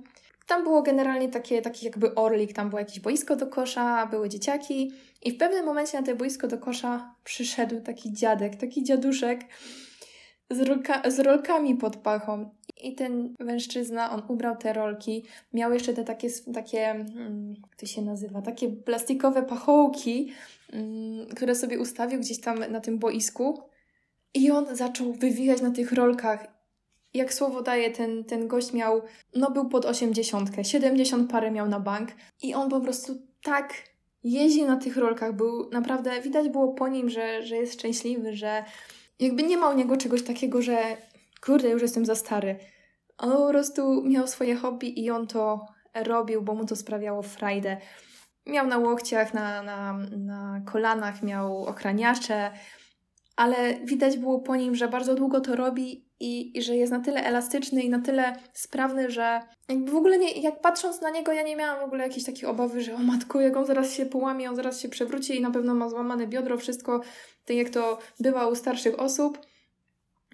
Tam 0.50 0.62
było 0.62 0.82
generalnie 0.82 1.28
takie, 1.28 1.62
taki 1.62 1.86
jakby 1.86 2.14
orlik, 2.14 2.52
tam 2.52 2.68
było 2.68 2.80
jakieś 2.80 3.00
boisko 3.00 3.36
do 3.36 3.46
kosza, 3.46 4.06
były 4.06 4.28
dzieciaki 4.28 4.92
i 5.22 5.32
w 5.32 5.36
pewnym 5.36 5.64
momencie 5.64 6.00
na 6.00 6.06
to 6.06 6.16
boisko 6.16 6.48
do 6.48 6.58
kosza 6.58 7.14
przyszedł 7.24 7.80
taki 7.80 8.12
dziadek, 8.12 8.56
taki 8.56 8.84
dziaduszek 8.84 9.40
z, 10.50 10.60
rolka, 10.60 11.10
z 11.10 11.18
rolkami 11.18 11.74
pod 11.74 11.96
pachą. 11.96 12.50
I 12.82 12.94
ten 12.94 13.34
mężczyzna, 13.38 14.10
on 14.10 14.22
ubrał 14.28 14.56
te 14.56 14.72
rolki, 14.72 15.24
miał 15.52 15.72
jeszcze 15.72 15.94
te 15.94 16.04
takie, 16.04 16.28
takie 16.54 16.80
hmm, 17.14 17.54
jak 17.62 17.76
to 17.76 17.86
się 17.86 18.02
nazywa, 18.02 18.42
takie 18.42 18.68
plastikowe 18.68 19.42
pachołki, 19.42 20.32
hmm, 20.70 21.26
które 21.26 21.54
sobie 21.54 21.78
ustawił 21.78 22.20
gdzieś 22.20 22.40
tam 22.40 22.58
na 22.70 22.80
tym 22.80 22.98
boisku. 22.98 23.62
I 24.34 24.50
on 24.50 24.76
zaczął 24.76 25.12
wywijać 25.12 25.60
na 25.60 25.70
tych 25.70 25.92
rolkach. 25.92 26.59
Jak 27.14 27.34
słowo 27.34 27.62
daje, 27.62 27.90
ten, 27.90 28.24
ten 28.24 28.48
gość 28.48 28.72
miał, 28.72 29.02
no 29.34 29.50
był 29.50 29.68
pod 29.68 29.84
80, 29.84 30.50
70 30.62 31.30
parę 31.30 31.50
miał 31.50 31.68
na 31.68 31.80
bank. 31.80 32.08
I 32.42 32.54
on 32.54 32.68
po 32.68 32.80
prostu 32.80 33.12
tak 33.42 33.74
jeździł 34.24 34.66
na 34.66 34.76
tych 34.76 34.96
rolkach, 34.96 35.36
był 35.36 35.70
naprawdę, 35.70 36.20
widać 36.20 36.48
było 36.48 36.74
po 36.74 36.88
nim, 36.88 37.10
że, 37.10 37.42
że 37.42 37.56
jest 37.56 37.72
szczęśliwy, 37.74 38.36
że 38.36 38.64
jakby 39.18 39.42
nie 39.42 39.56
ma 39.56 39.70
u 39.70 39.76
niego 39.76 39.96
czegoś 39.96 40.22
takiego, 40.22 40.62
że 40.62 40.96
kurde, 41.40 41.68
już 41.68 41.82
jestem 41.82 42.06
za 42.06 42.14
stary. 42.14 42.56
On 43.18 43.32
po 43.32 43.48
prostu 43.48 44.02
miał 44.02 44.26
swoje 44.26 44.56
hobby 44.56 45.04
i 45.04 45.10
on 45.10 45.26
to 45.26 45.66
robił, 45.94 46.42
bo 46.42 46.54
mu 46.54 46.66
to 46.66 46.76
sprawiało 46.76 47.22
frajdę. 47.22 47.76
Miał 48.46 48.66
na 48.66 48.78
łokciach, 48.78 49.34
na, 49.34 49.62
na, 49.62 49.98
na 50.16 50.62
kolanach, 50.66 51.22
miał 51.22 51.64
okraniacze, 51.64 52.50
ale 53.36 53.74
widać 53.84 54.18
było 54.18 54.38
po 54.40 54.56
nim, 54.56 54.74
że 54.74 54.88
bardzo 54.88 55.14
długo 55.14 55.40
to 55.40 55.56
robi 55.56 56.09
i, 56.20 56.58
i 56.58 56.62
że 56.62 56.76
jest 56.76 56.92
na 56.92 57.00
tyle 57.00 57.24
elastyczny 57.24 57.82
i 57.82 57.90
na 57.90 57.98
tyle 57.98 58.36
sprawny, 58.52 59.10
że 59.10 59.40
w 59.86 59.94
ogóle 59.94 60.18
nie, 60.18 60.32
jak 60.32 60.60
patrząc 60.60 61.00
na 61.00 61.10
niego, 61.10 61.32
ja 61.32 61.42
nie 61.42 61.56
miałam 61.56 61.80
w 61.80 61.84
ogóle 61.84 62.04
jakiejś 62.04 62.24
takiej 62.24 62.48
obawy, 62.48 62.82
że 62.82 62.94
o 62.94 62.98
matko, 62.98 63.40
jak 63.40 63.56
on 63.56 63.66
zaraz 63.66 63.92
się 63.92 64.06
połamie, 64.06 64.50
on 64.50 64.56
zaraz 64.56 64.80
się 64.80 64.88
przewróci 64.88 65.36
i 65.36 65.40
na 65.40 65.50
pewno 65.50 65.74
ma 65.74 65.88
złamane 65.88 66.26
biodro, 66.26 66.58
wszystko, 66.58 67.00
tak 67.44 67.56
jak 67.56 67.70
to 67.70 67.98
bywa 68.20 68.46
u 68.46 68.54
starszych 68.54 69.00
osób. 69.00 69.38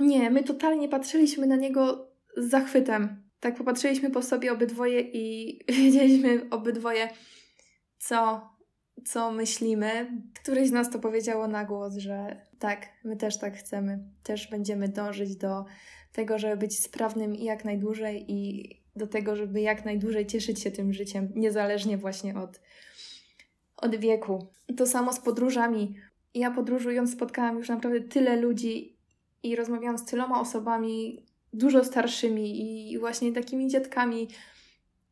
Nie, 0.01 0.31
my 0.31 0.45
totalnie 0.45 0.89
patrzyliśmy 0.89 1.47
na 1.47 1.57
niego 1.57 2.09
z 2.37 2.51
zachwytem. 2.51 3.23
Tak 3.41 3.57
popatrzyliśmy 3.57 4.11
po 4.11 4.23
sobie 4.23 4.53
obydwoje 4.53 5.01
i 5.01 5.59
wiedzieliśmy 5.83 6.47
obydwoje, 6.51 7.09
co, 7.99 8.49
co 9.07 9.33
myślimy. 9.33 10.21
Któreś 10.43 10.69
z 10.69 10.73
nas 10.73 10.91
to 10.91 10.99
powiedziało 10.99 11.49
na 11.49 11.65
głos, 11.65 11.97
że 11.97 12.37
tak, 12.59 12.87
my 13.05 13.17
też 13.17 13.39
tak 13.39 13.57
chcemy. 13.57 13.99
Też 14.23 14.51
będziemy 14.51 14.89
dążyć 14.89 15.37
do 15.37 15.65
tego, 16.13 16.39
żeby 16.39 16.57
być 16.57 16.81
sprawnym 16.81 17.35
i 17.35 17.45
jak 17.45 17.65
najdłużej 17.65 18.25
i 18.29 18.71
do 18.97 19.07
tego, 19.07 19.37
żeby 19.37 19.61
jak 19.61 19.85
najdłużej 19.85 20.27
cieszyć 20.27 20.61
się 20.61 20.71
tym 20.71 20.93
życiem, 20.93 21.33
niezależnie 21.35 21.99
właśnie 21.99 22.39
od, 22.39 22.61
od 23.77 23.97
wieku. 23.97 24.47
To 24.77 24.87
samo 24.87 25.13
z 25.13 25.21
podróżami. 25.21 25.97
Ja 26.35 26.51
podróżując 26.51 27.13
spotkałam 27.13 27.59
już 27.59 27.69
naprawdę 27.69 28.01
tyle 28.01 28.37
ludzi 28.37 28.97
i 29.43 29.57
rozmawiałam 29.57 29.99
z 29.99 30.05
tyloma 30.05 30.41
osobami 30.41 31.23
dużo 31.53 31.85
starszymi 31.85 32.93
i 32.93 32.99
właśnie 32.99 33.33
takimi 33.33 33.69
dziadkami. 33.69 34.29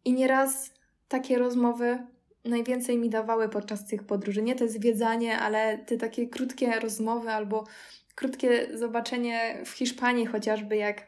I 0.04 0.12
nieraz 0.12 0.74
takie 1.08 1.38
rozmowy 1.38 1.98
najwięcej 2.44 2.98
mi 2.98 3.10
dawały 3.10 3.48
podczas 3.48 3.86
tych 3.86 4.02
podróży. 4.02 4.42
Nie 4.42 4.54
te 4.54 4.68
zwiedzanie, 4.68 5.38
ale 5.38 5.78
te 5.78 5.96
takie 5.96 6.28
krótkie 6.28 6.80
rozmowy 6.80 7.30
albo 7.30 7.64
krótkie 8.14 8.78
zobaczenie 8.78 9.62
w 9.64 9.70
Hiszpanii 9.70 10.26
chociażby, 10.26 10.76
jak 10.76 11.06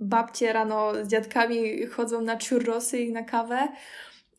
babcie 0.00 0.52
rano 0.52 1.04
z 1.04 1.08
dziadkami 1.08 1.86
chodzą 1.86 2.20
na 2.20 2.38
churrosy 2.48 2.98
i 2.98 3.12
na 3.12 3.22
kawę 3.22 3.68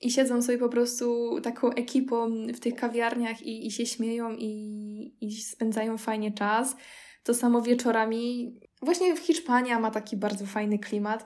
i 0.02 0.12
siedzą 0.12 0.42
sobie 0.42 0.58
po 0.58 0.70
prostu 0.70 1.38
taką 1.42 1.70
ekipą 1.70 2.48
w 2.54 2.60
tych 2.60 2.76
kawiarniach 2.76 3.42
i, 3.42 3.68
i 3.68 3.72
się 3.72 3.86
śmieją 3.86 4.36
i, 4.38 5.14
i 5.22 5.42
spędzają 5.42 5.98
fajnie 5.98 6.32
czas. 6.32 6.76
To 7.24 7.34
samo 7.34 7.62
wieczorami. 7.62 8.56
Właśnie 8.82 9.16
w 9.16 9.20
Hiszpanii 9.20 9.76
ma 9.76 9.92
taki 9.92 10.18
bardzo 10.18 10.46
fajny 10.46 10.80
klimat, 10.80 11.26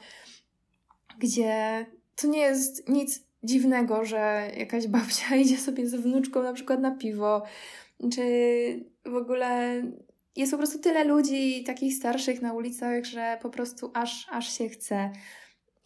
gdzie 1.20 1.86
to 2.16 2.28
nie 2.28 2.40
jest 2.40 2.90
nic 2.90 3.26
dziwnego, 3.44 4.06
że 4.06 4.52
jakaś 4.58 4.88
babcia 4.88 5.36
idzie 5.44 5.58
sobie 5.58 5.88
z 5.88 5.96
wnuczką 5.96 6.44
na 6.44 6.54
przykład 6.54 6.80
na 6.80 6.92
piwo, 6.92 7.44
czy 8.14 8.22
w 9.06 9.16
ogóle 9.16 9.82
jest 10.36 10.52
po 10.52 10.58
prostu 10.58 10.80
tyle 10.80 11.04
ludzi 11.04 11.64
takich 11.64 11.94
starszych 11.94 12.42
na 12.42 12.54
ulicach, 12.54 13.06
że 13.06 13.38
po 13.42 13.50
prostu 13.50 13.92
aż, 13.94 14.28
aż 14.32 14.58
się 14.58 14.70
chce. 14.70 15.12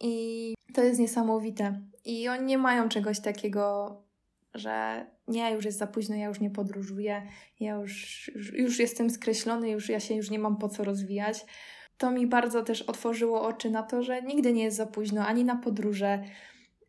I 0.00 0.54
to 0.74 0.82
jest 0.82 1.00
niesamowite. 1.00 1.80
I 2.04 2.28
oni 2.28 2.46
nie 2.46 2.58
mają 2.58 2.88
czegoś 2.88 3.20
takiego, 3.20 3.96
że 4.54 5.06
nie, 5.28 5.52
już 5.52 5.64
jest 5.64 5.78
za 5.78 5.86
późno, 5.86 6.16
ja 6.16 6.26
już 6.26 6.40
nie 6.40 6.50
podróżuję, 6.50 7.22
ja 7.60 7.74
już, 7.74 8.30
już 8.52 8.78
jestem 8.78 9.10
skreślony, 9.10 9.70
już 9.70 9.88
ja 9.88 10.00
się 10.00 10.14
już 10.14 10.30
nie 10.30 10.38
mam 10.38 10.56
po 10.56 10.68
co 10.68 10.84
rozwijać. 10.84 11.46
To 11.96 12.10
mi 12.10 12.26
bardzo 12.26 12.62
też 12.62 12.82
otworzyło 12.82 13.42
oczy 13.42 13.70
na 13.70 13.82
to, 13.82 14.02
że 14.02 14.22
nigdy 14.22 14.52
nie 14.52 14.64
jest 14.64 14.76
za 14.76 14.86
późno 14.86 15.26
ani 15.26 15.44
na 15.44 15.56
podróże, 15.56 16.24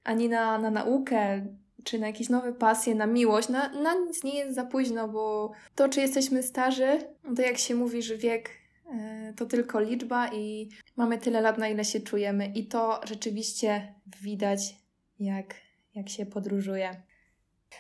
ani 0.04 0.30
na, 0.30 0.58
na 0.58 0.72
naukę, 0.72 1.46
czy 1.84 2.00
na 2.00 2.08
jakieś 2.08 2.30
nowe 2.30 2.54
pasje, 2.54 2.96
na 2.96 3.06
miłość. 3.06 3.50
Na, 3.50 3.70
na 3.70 3.94
nic 3.94 4.24
nie 4.24 4.36
jest 4.36 4.56
za 4.56 4.66
późno, 4.66 5.08
bo 5.08 5.52
to, 5.76 5.90
czy 5.90 6.02
jesteśmy 6.02 6.44
starzy, 6.44 7.00
to 7.36 7.42
jak 7.42 7.58
się 7.58 7.76
mówi, 7.76 8.02
że 8.02 8.18
wiek 8.18 8.50
e, 8.94 9.34
to 9.38 9.46
tylko 9.46 9.80
liczba 9.80 10.34
i 10.34 10.70
mamy 10.96 11.18
tyle 11.18 11.42
lat, 11.42 11.58
na 11.58 11.70
ile 11.70 11.86
się 11.86 12.00
czujemy. 12.00 12.52
I 12.56 12.68
to 12.68 13.02
rzeczywiście 13.04 13.94
widać, 14.22 14.76
jak, 15.20 15.56
jak 15.96 16.10
się 16.10 16.26
podróżuje. 16.26 17.02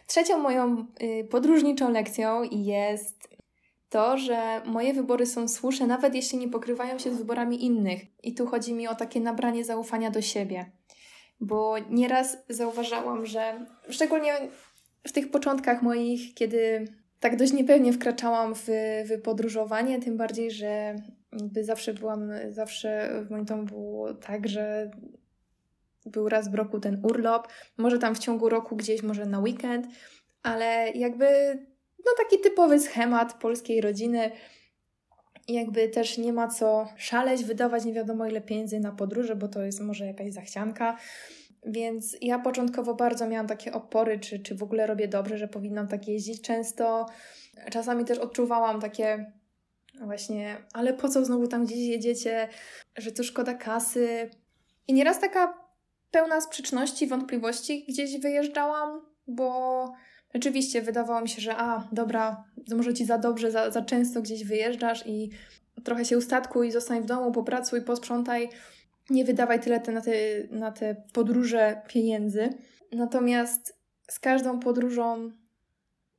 Trzecią 0.07 0.37
moją 0.37 0.85
y, 1.03 1.27
podróżniczą 1.31 1.91
lekcją 1.91 2.43
jest 2.51 3.29
to, 3.89 4.17
że 4.17 4.61
moje 4.65 4.93
wybory 4.93 5.25
są 5.25 5.47
słuszne, 5.47 5.87
nawet 5.87 6.15
jeśli 6.15 6.37
nie 6.37 6.47
pokrywają 6.49 6.99
się 6.99 7.13
z 7.15 7.17
wyborami 7.17 7.65
innych. 7.65 8.01
I 8.23 8.33
tu 8.33 8.47
chodzi 8.47 8.73
mi 8.73 8.87
o 8.87 8.95
takie 8.95 9.21
nabranie 9.21 9.65
zaufania 9.65 10.11
do 10.11 10.21
siebie 10.21 10.71
bo 11.41 11.75
nieraz 11.89 12.37
zauważałam, 12.49 13.25
że 13.25 13.65
szczególnie 13.89 14.33
w 15.07 15.11
tych 15.11 15.31
początkach 15.31 15.81
moich, 15.81 16.33
kiedy 16.33 16.85
tak 17.19 17.35
dość 17.35 17.53
niepewnie 17.53 17.93
wkraczałam 17.93 18.55
w, 18.55 18.67
w 19.05 19.21
podróżowanie, 19.23 19.99
tym 19.99 20.17
bardziej, 20.17 20.51
że 20.51 20.95
zawsze 21.61 21.93
byłam, 21.93 22.31
zawsze 22.49 23.09
w 23.27 23.31
moim 23.31 23.45
domu 23.45 23.63
było 23.63 24.13
tak, 24.13 24.47
że 24.47 24.91
był 26.05 26.29
raz 26.29 26.51
w 26.51 26.53
roku 26.53 26.79
ten 26.79 27.05
urlop, 27.05 27.47
może 27.77 27.99
tam 27.99 28.15
w 28.15 28.19
ciągu 28.19 28.49
roku 28.49 28.75
gdzieś, 28.75 29.03
może 29.03 29.25
na 29.25 29.39
weekend, 29.39 29.87
ale 30.43 30.91
jakby 30.95 31.25
no 32.05 32.11
taki 32.17 32.39
typowy 32.39 32.79
schemat 32.79 33.33
polskiej 33.33 33.81
rodziny. 33.81 34.31
Jakby 35.47 35.89
też 35.89 36.17
nie 36.17 36.33
ma 36.33 36.47
co 36.47 36.87
szaleć, 36.97 37.43
wydawać 37.43 37.85
nie 37.85 37.93
wiadomo 37.93 38.27
ile 38.27 38.41
pieniędzy 38.41 38.79
na 38.79 38.91
podróże, 38.91 39.35
bo 39.35 39.47
to 39.47 39.61
jest 39.63 39.81
może 39.81 40.05
jakaś 40.05 40.33
zachcianka. 40.33 40.97
Więc 41.65 42.17
ja 42.21 42.39
początkowo 42.39 42.95
bardzo 42.95 43.27
miałam 43.27 43.47
takie 43.47 43.73
opory, 43.73 44.19
czy, 44.19 44.39
czy 44.39 44.55
w 44.55 44.63
ogóle 44.63 44.87
robię 44.87 45.07
dobrze, 45.07 45.37
że 45.37 45.47
powinnam 45.47 45.87
tak 45.87 46.07
jeździć 46.07 46.41
często. 46.41 47.05
Czasami 47.71 48.05
też 48.05 48.17
odczuwałam 48.17 48.81
takie 48.81 49.31
właśnie, 50.01 50.57
ale 50.73 50.93
po 50.93 51.09
co 51.09 51.25
znowu 51.25 51.47
tam 51.47 51.65
gdzieś 51.65 51.77
jedziecie, 51.77 52.47
że 52.97 53.11
to 53.11 53.23
szkoda 53.23 53.53
kasy. 53.53 54.29
I 54.87 54.93
nieraz 54.93 55.19
taka 55.19 55.53
pełna 56.11 56.41
sprzeczności, 56.41 57.07
wątpliwości 57.07 57.85
gdzieś 57.89 58.19
wyjeżdżałam, 58.19 59.01
bo 59.27 59.91
rzeczywiście 60.33 60.81
wydawało 60.81 61.21
mi 61.21 61.29
się, 61.29 61.41
że 61.41 61.55
a, 61.55 61.87
dobra, 61.91 62.43
może 62.75 62.93
ci 62.93 63.05
za 63.05 63.17
dobrze, 63.17 63.51
za, 63.51 63.71
za 63.71 63.81
często 63.81 64.21
gdzieś 64.21 64.43
wyjeżdżasz 64.43 65.07
i 65.07 65.29
trochę 65.83 66.05
się 66.05 66.17
ustatkuj, 66.17 66.71
zostań 66.71 67.01
w 67.01 67.05
domu, 67.05 67.31
popracuj, 67.31 67.81
posprzątaj, 67.81 68.49
nie 69.09 69.25
wydawaj 69.25 69.59
tyle 69.59 69.79
te, 69.79 69.91
na, 69.91 70.01
te, 70.01 70.11
na 70.51 70.71
te 70.71 70.95
podróże 71.13 71.81
pieniędzy. 71.87 72.49
Natomiast 72.91 73.77
z 74.07 74.19
każdą 74.19 74.59
podróżą 74.59 75.31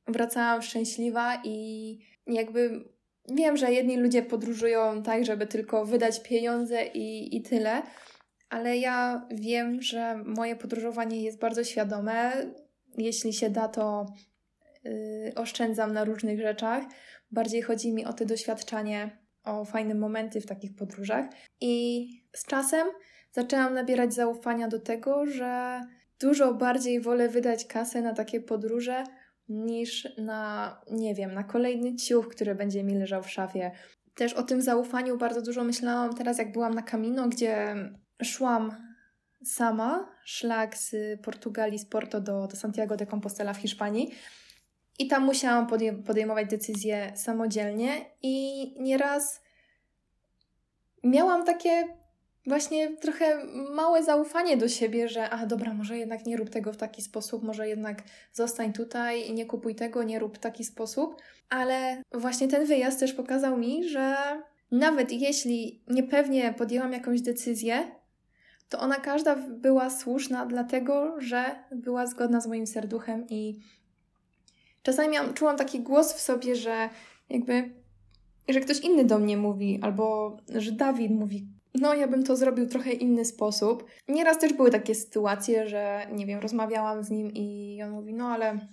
wracałam 0.07 0.61
szczęśliwa 0.61 1.41
i 1.43 1.99
jakby 2.27 2.83
wiem, 3.29 3.57
że 3.57 3.71
jedni 3.71 3.97
ludzie 3.97 4.21
podróżują 4.21 5.03
tak, 5.03 5.25
żeby 5.25 5.47
tylko 5.47 5.85
wydać 5.85 6.23
pieniądze 6.23 6.85
i, 6.85 7.37
i 7.37 7.41
tyle, 7.41 7.81
ale 8.49 8.77
ja 8.77 9.27
wiem, 9.31 9.81
że 9.81 10.17
moje 10.25 10.55
podróżowanie 10.55 11.21
jest 11.23 11.39
bardzo 11.39 11.63
świadome. 11.63 12.31
Jeśli 12.97 13.33
się 13.33 13.49
da, 13.49 13.67
to 13.67 14.05
yy, 14.83 15.33
oszczędzam 15.35 15.93
na 15.93 16.03
różnych 16.03 16.41
rzeczach. 16.41 16.83
Bardziej 17.31 17.61
chodzi 17.61 17.93
mi 17.93 18.05
o 18.05 18.13
to 18.13 18.25
doświadczanie, 18.25 19.17
o 19.43 19.65
fajne 19.65 19.95
momenty 19.95 20.41
w 20.41 20.45
takich 20.45 20.75
podróżach. 20.75 21.25
I 21.61 22.07
z 22.35 22.45
czasem 22.45 22.87
zaczęłam 23.31 23.73
nabierać 23.73 24.13
zaufania 24.13 24.67
do 24.67 24.79
tego, 24.79 25.25
że 25.25 25.81
dużo 26.19 26.53
bardziej 26.53 27.01
wolę 27.01 27.29
wydać 27.29 27.65
kasę 27.65 28.01
na 28.01 28.13
takie 28.13 28.41
podróże 28.41 29.03
niż 29.49 30.07
na, 30.17 30.81
nie 30.91 31.15
wiem, 31.15 31.33
na 31.33 31.43
kolejny 31.43 31.95
ciuch, 31.95 32.27
który 32.27 32.55
będzie 32.55 32.83
mi 32.83 32.95
leżał 32.95 33.23
w 33.23 33.29
szafie. 33.29 33.71
Też 34.15 34.33
o 34.33 34.43
tym 34.43 34.61
zaufaniu 34.61 35.17
bardzo 35.17 35.41
dużo 35.41 35.63
myślałam 35.63 36.15
teraz, 36.15 36.37
jak 36.37 36.51
byłam 36.51 36.73
na 36.73 36.81
Camino, 36.81 37.29
gdzie 37.29 37.75
szłam 38.23 38.92
sama, 39.45 40.09
szlak 40.25 40.77
z 40.77 40.95
Portugalii, 41.21 41.79
z 41.79 41.85
Porto 41.85 42.21
do, 42.21 42.47
do 42.47 42.55
Santiago 42.55 42.97
de 42.97 43.05
Compostela 43.05 43.53
w 43.53 43.57
Hiszpanii. 43.57 44.11
I 44.99 45.07
tam 45.07 45.23
musiałam 45.23 45.67
podejmować 46.05 46.49
decyzje 46.49 47.11
samodzielnie, 47.15 48.05
i 48.21 48.75
nieraz 48.79 49.41
miałam 51.03 51.45
takie 51.45 51.87
właśnie 52.45 52.97
trochę 52.97 53.45
małe 53.71 54.03
zaufanie 54.03 54.57
do 54.57 54.69
siebie, 54.69 55.09
że 55.09 55.29
a 55.29 55.45
dobra, 55.45 55.73
może 55.73 55.97
jednak 55.97 56.25
nie 56.25 56.37
rób 56.37 56.49
tego 56.49 56.73
w 56.73 56.77
taki 56.77 57.01
sposób, 57.01 57.43
może 57.43 57.67
jednak 57.67 58.03
zostań 58.33 58.73
tutaj 58.73 59.27
i 59.27 59.33
nie 59.33 59.45
kupuj 59.45 59.75
tego, 59.75 60.03
nie 60.03 60.19
rób 60.19 60.37
w 60.37 60.39
taki 60.39 60.63
sposób. 60.63 61.21
Ale 61.49 62.03
właśnie 62.11 62.47
ten 62.47 62.65
wyjazd 62.65 62.99
też 62.99 63.13
pokazał 63.13 63.57
mi, 63.57 63.89
że 63.89 64.15
nawet 64.71 65.11
jeśli 65.11 65.83
niepewnie 65.87 66.53
podjęłam 66.57 66.93
jakąś 66.93 67.21
decyzję, 67.21 67.91
to 68.69 68.79
ona 68.79 68.95
każda 68.95 69.35
była 69.35 69.89
słuszna, 69.89 70.45
dlatego 70.45 71.15
że 71.21 71.55
była 71.71 72.07
zgodna 72.07 72.41
z 72.41 72.47
moim 72.47 72.67
serduchem 72.67 73.25
i 73.29 73.59
czasami 74.83 75.09
miałam, 75.09 75.33
czułam 75.33 75.57
taki 75.57 75.79
głos 75.79 76.13
w 76.13 76.19
sobie, 76.19 76.55
że 76.55 76.89
jakby, 77.29 77.73
że 78.49 78.59
ktoś 78.59 78.79
inny 78.79 79.05
do 79.05 79.19
mnie 79.19 79.37
mówi, 79.37 79.79
albo 79.81 80.37
że 80.55 80.71
Dawid 80.71 81.11
mówi, 81.11 81.47
no 81.75 81.93
ja 81.93 82.07
bym 82.07 82.23
to 82.23 82.35
zrobił 82.35 82.67
trochę 82.67 82.91
inny 82.91 83.25
sposób. 83.25 83.85
Nieraz 84.07 84.39
też 84.39 84.53
były 84.53 84.71
takie 84.71 84.95
sytuacje, 84.95 85.67
że 85.67 86.07
nie 86.11 86.25
wiem, 86.25 86.39
rozmawiałam 86.39 87.03
z 87.03 87.09
nim 87.09 87.31
i 87.33 87.79
on 87.83 87.91
mówi, 87.91 88.13
no 88.13 88.27
ale 88.27 88.67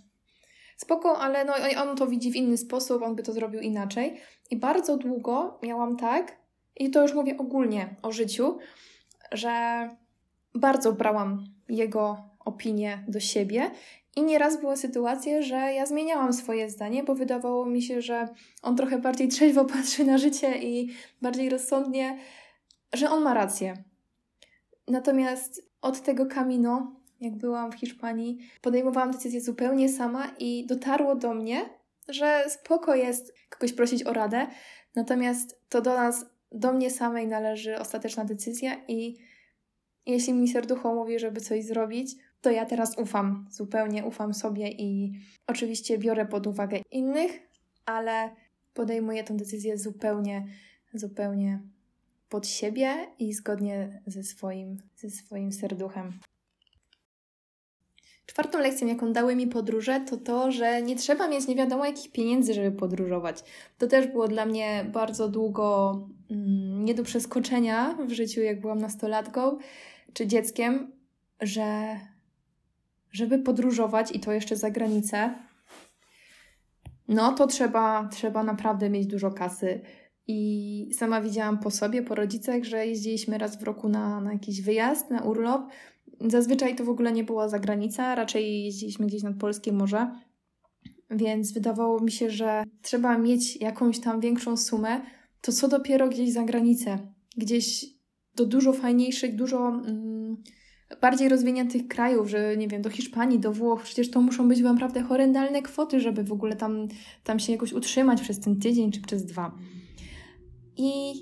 spoko, 0.77 1.19
ale 1.19 1.45
no 1.45 1.53
on 1.83 1.97
to 1.97 2.07
widzi 2.07 2.33
w 2.33 2.37
inny 2.37 2.57
sposób, 2.57 3.03
on 3.03 3.17
by 3.17 3.23
to 3.23 3.33
zrobił 3.33 3.61
inaczej. 3.61 4.21
I 4.51 4.57
bardzo 4.57 4.97
długo 4.97 5.59
miałam 5.63 5.97
tak, 5.97 6.37
i 6.77 6.91
to 6.91 7.03
już 7.03 7.15
mówię 7.15 7.37
ogólnie 7.39 7.97
o 8.03 8.13
życiu, 8.13 8.59
że 9.33 9.89
bardzo 10.55 10.93
brałam 10.93 11.45
jego 11.69 12.17
opinię 12.45 13.05
do 13.09 13.21
siebie 13.21 13.71
i 14.17 14.23
nieraz 14.23 14.61
były 14.61 14.77
sytuacje, 14.77 15.43
że 15.43 15.57
ja 15.57 15.87
zmieniałam 15.87 16.33
swoje 16.33 16.71
zdanie, 16.71 17.05
bo 17.05 17.15
wydawało 17.15 17.67
mi 17.67 17.83
się, 17.83 18.03
że 18.03 18.29
on 18.63 18.77
trochę 18.77 18.99
bardziej 18.99 19.29
trzeźwo 19.29 19.65
patrzy 19.75 20.05
na 20.05 20.19
życie 20.19 20.59
i 20.59 20.95
bardziej 21.23 21.51
rozsądnie 21.51 22.19
że 22.93 23.11
on 23.11 23.23
ma 23.23 23.35
rację. 23.35 23.85
Natomiast 24.89 25.71
od 25.83 26.03
tego 26.03 26.27
Camino, 26.27 26.97
jak 27.21 27.37
byłam 27.37 27.73
w 27.73 27.75
Hiszpanii, 27.75 28.39
podejmowałam 28.61 29.11
decyzję 29.11 29.41
zupełnie 29.41 29.89
sama 29.89 30.31
i 30.39 30.67
dotarło 30.67 31.15
do 31.15 31.35
mnie, 31.35 31.69
że 32.09 32.45
spoko 32.49 32.95
jest 32.95 33.35
kogoś 33.49 33.73
prosić 33.73 34.07
o 34.07 34.13
radę, 34.13 34.47
natomiast 34.95 35.61
to 35.69 35.83
do 35.83 35.95
nas, 35.95 36.27
do 36.53 36.73
mnie 36.73 36.91
samej 36.91 37.27
należy 37.27 37.79
ostateczna 37.79 38.25
decyzja 38.25 38.77
i 38.89 39.17
jeśli 40.07 40.33
mi 40.33 40.49
serducho 40.49 40.95
mówi, 40.95 41.19
żeby 41.19 41.41
coś 41.41 41.65
zrobić, 41.65 42.17
to 42.41 42.51
ja 42.51 42.67
teraz 42.67 42.99
ufam, 42.99 43.47
zupełnie 43.51 44.05
ufam 44.05 44.35
sobie 44.35 44.69
i 44.71 45.13
oczywiście 45.47 45.99
biorę 45.99 46.27
pod 46.27 46.47
uwagę 46.47 46.81
innych, 46.91 47.41
ale 47.87 48.31
podejmuję 48.75 49.25
tę 49.25 49.37
decyzję 49.37 49.79
zupełnie, 49.79 50.47
zupełnie 50.95 51.61
pod 52.29 52.47
siebie 52.47 53.07
i 53.19 53.33
zgodnie 53.33 54.03
ze 54.07 54.23
swoim, 54.23 54.83
ze 54.97 55.11
swoim 55.11 55.53
serduchem. 55.53 56.13
Czwartą 58.31 58.59
lekcją, 58.59 58.87
jaką 58.89 59.13
dały 59.13 59.37
mi 59.37 59.47
podróże, 59.47 60.01
to 60.01 60.17
to, 60.17 60.53
że 60.53 60.83
nie 60.83 60.97
trzeba 60.97 61.29
mieć 61.29 61.47
nie 61.47 61.57
wiadomo 61.57 61.85
jakich 61.85 62.13
pieniędzy, 62.13 62.55
żeby 62.55 62.77
podróżować. 62.77 63.45
To 63.79 63.87
też 63.87 64.07
było 64.07 64.29
dla 64.29 64.47
mnie 64.47 64.87
bardzo 64.93 65.29
długo 65.29 65.93
mm, 66.31 66.85
nie 66.85 66.95
do 66.95 67.03
przeskoczenia 67.03 67.97
w 68.09 68.13
życiu, 68.13 68.41
jak 68.41 68.61
byłam 68.61 68.79
nastolatką 68.79 69.59
czy 70.13 70.27
dzieckiem, 70.27 70.93
że 71.41 71.97
żeby 73.13 73.39
podróżować 73.39 74.13
i 74.13 74.21
to 74.21 74.33
jeszcze 74.33 74.57
za 74.57 74.71
granicę, 74.71 75.35
no 77.09 77.33
to 77.33 77.47
trzeba, 77.47 78.09
trzeba 78.13 78.43
naprawdę 78.43 78.91
mieć 78.91 79.07
dużo 79.07 79.31
kasy. 79.31 79.81
I 80.27 80.91
sama 80.95 81.21
widziałam 81.21 81.59
po 81.59 81.71
sobie, 81.71 82.03
po 82.03 82.15
rodzicach, 82.15 82.65
że 82.65 82.87
jeździliśmy 82.87 83.39
raz 83.39 83.61
w 83.61 83.63
roku 83.63 83.89
na, 83.89 84.21
na 84.21 84.33
jakiś 84.33 84.63
wyjazd, 84.63 85.11
na 85.11 85.21
urlop. 85.21 85.63
Zazwyczaj 86.21 86.77
to 86.77 86.85
w 86.85 86.89
ogóle 86.89 87.13
nie 87.13 87.25
była 87.25 87.49
zagranica, 87.49 88.15
raczej 88.15 88.65
jeździliśmy 88.65 89.07
gdzieś 89.07 89.23
nad 89.23 89.37
polskie 89.37 89.73
morze. 89.73 90.11
Więc 91.11 91.53
wydawało 91.53 92.01
mi 92.01 92.13
się, 92.13 92.31
że 92.31 92.65
trzeba 92.83 93.19
mieć 93.19 93.57
jakąś 93.57 94.01
tam 94.01 94.21
większą 94.21 94.57
sumę, 94.57 95.01
to 95.41 95.53
co 95.53 95.69
dopiero 95.69 96.09
gdzieś 96.09 96.33
za 96.33 96.43
granicę, 96.43 96.99
gdzieś 97.37 97.87
do 98.37 98.47
dużo 98.47 98.73
fajniejszych, 98.73 99.37
dużo 99.37 99.69
mm, 99.69 100.37
bardziej 101.01 101.29
rozwiniętych 101.29 101.89
krajów, 101.89 102.31
że 102.31 102.57
nie 102.57 102.69
wiem, 102.69 102.83
do 102.83 102.91
Hiszpanii, 102.91 103.39
do 103.39 103.53
Włoch, 103.53 103.83
przecież 103.83 104.11
to 104.11 104.21
muszą 104.21 104.49
być 104.49 104.61
naprawdę 104.61 105.03
horrendalne 105.03 105.63
kwoty, 105.63 106.01
żeby 106.01 106.25
w 106.25 106.33
ogóle 106.33 106.57
tam, 106.57 106.89
tam 107.25 107.39
się 107.39 107.53
jakoś 107.53 107.73
utrzymać 107.73 108.21
przez 108.21 108.41
ten 108.41 108.61
tydzień 108.61 108.93
czy 108.93 109.01
przez 109.01 109.25
dwa. 109.25 109.55
I 110.77 111.13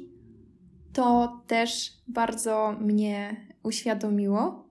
to 0.93 1.39
też 1.47 1.93
bardzo 2.09 2.77
mnie 2.81 3.47
uświadomiło, 3.63 4.68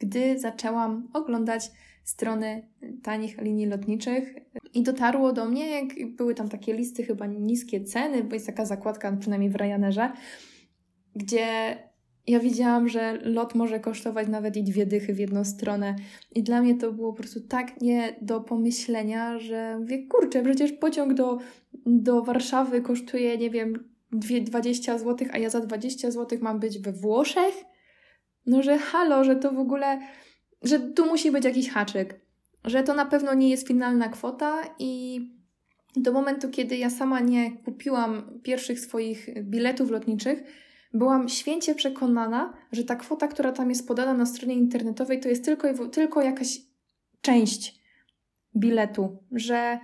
gdy 0.00 0.38
zaczęłam 0.38 1.08
oglądać 1.12 1.70
strony 2.04 2.68
tanich 3.02 3.38
linii 3.38 3.66
lotniczych 3.66 4.34
i 4.74 4.82
dotarło 4.82 5.32
do 5.32 5.44
mnie, 5.44 5.70
jak 5.70 6.16
były 6.16 6.34
tam 6.34 6.48
takie 6.48 6.74
listy, 6.74 7.04
chyba 7.04 7.26
niskie 7.26 7.84
ceny, 7.84 8.24
bo 8.24 8.34
jest 8.34 8.46
taka 8.46 8.64
zakładka, 8.64 9.16
przynajmniej 9.16 9.50
w 9.50 9.56
Ryanerze, 9.56 10.12
gdzie 11.16 11.76
ja 12.26 12.40
widziałam, 12.40 12.88
że 12.88 13.18
lot 13.22 13.54
może 13.54 13.80
kosztować 13.80 14.28
nawet 14.28 14.56
i 14.56 14.62
dwie 14.62 14.86
dychy 14.86 15.14
w 15.14 15.18
jedną 15.18 15.44
stronę. 15.44 15.96
I 16.34 16.42
dla 16.42 16.62
mnie 16.62 16.74
to 16.74 16.92
było 16.92 17.12
po 17.12 17.18
prostu 17.18 17.40
tak 17.40 17.80
nie 17.80 18.16
do 18.22 18.40
pomyślenia, 18.40 19.38
że 19.38 19.78
mówię, 19.78 20.06
kurczę, 20.06 20.42
przecież 20.42 20.72
pociąg 20.72 21.14
do, 21.14 21.38
do 21.86 22.22
Warszawy 22.22 22.82
kosztuje, 22.82 23.38
nie 23.38 23.50
wiem, 23.50 23.90
20 24.12 24.98
zł, 24.98 25.28
a 25.32 25.38
ja 25.38 25.50
za 25.50 25.60
20 25.60 26.10
zł 26.10 26.38
mam 26.42 26.60
być 26.60 26.78
we 26.78 26.92
Włoszech? 26.92 27.54
No, 28.46 28.62
że 28.62 28.78
halo, 28.78 29.24
że 29.24 29.36
to 29.36 29.52
w 29.52 29.58
ogóle, 29.58 30.00
że 30.62 30.80
tu 30.80 31.06
musi 31.06 31.30
być 31.30 31.44
jakiś 31.44 31.70
haczyk, 31.70 32.20
że 32.64 32.82
to 32.82 32.94
na 32.94 33.06
pewno 33.06 33.34
nie 33.34 33.50
jest 33.50 33.68
finalna 33.68 34.08
kwota 34.08 34.62
i 34.78 35.20
do 35.96 36.12
momentu, 36.12 36.50
kiedy 36.50 36.76
ja 36.76 36.90
sama 36.90 37.20
nie 37.20 37.56
kupiłam 37.56 38.40
pierwszych 38.42 38.80
swoich 38.80 39.28
biletów 39.42 39.90
lotniczych, 39.90 40.42
byłam 40.94 41.28
święcie 41.28 41.74
przekonana, 41.74 42.52
że 42.72 42.84
ta 42.84 42.96
kwota, 42.96 43.28
która 43.28 43.52
tam 43.52 43.68
jest 43.68 43.88
podana 43.88 44.14
na 44.14 44.26
stronie 44.26 44.54
internetowej, 44.54 45.20
to 45.20 45.28
jest 45.28 45.44
tylko, 45.44 45.88
tylko 45.88 46.22
jakaś 46.22 46.58
część 47.20 47.80
biletu, 48.56 49.18
że 49.32 49.78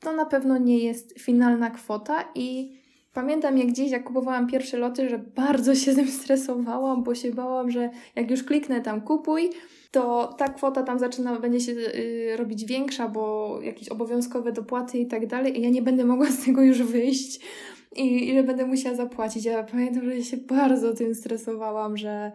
to 0.00 0.12
na 0.12 0.26
pewno 0.26 0.58
nie 0.58 0.78
jest 0.78 1.20
finalna 1.20 1.70
kwota 1.70 2.24
i 2.34 2.78
Pamiętam 3.18 3.58
jak 3.58 3.68
gdzieś, 3.68 3.90
jak 3.90 4.04
kupowałam 4.04 4.46
pierwsze 4.46 4.76
loty, 4.76 5.08
że 5.08 5.18
bardzo 5.18 5.74
się 5.74 5.94
tym 5.96 6.08
stresowałam, 6.08 7.02
bo 7.02 7.14
się 7.14 7.30
bałam, 7.30 7.70
że 7.70 7.90
jak 8.16 8.30
już 8.30 8.44
kliknę 8.44 8.80
tam 8.80 9.00
kupuj, 9.00 9.50
to 9.90 10.34
ta 10.38 10.48
kwota 10.48 10.82
tam 10.82 10.98
zaczyna, 10.98 11.40
będzie 11.40 11.60
się 11.60 11.72
y, 11.72 12.36
robić 12.36 12.64
większa, 12.64 13.08
bo 13.08 13.58
jakieś 13.62 13.88
obowiązkowe 13.88 14.52
dopłaty 14.52 14.98
i 14.98 15.06
tak 15.06 15.26
dalej, 15.26 15.58
i 15.58 15.62
ja 15.62 15.70
nie 15.70 15.82
będę 15.82 16.04
mogła 16.04 16.30
z 16.36 16.44
tego 16.44 16.62
już 16.62 16.82
wyjść 16.82 17.40
i, 17.96 18.28
i 18.28 18.34
że 18.34 18.42
będę 18.42 18.66
musiała 18.66 18.96
zapłacić. 18.96 19.44
Ja 19.44 19.62
pamiętam, 19.62 20.04
że 20.04 20.22
się 20.22 20.36
bardzo 20.36 20.94
tym 20.94 21.14
stresowałam, 21.14 21.96
że 21.96 22.32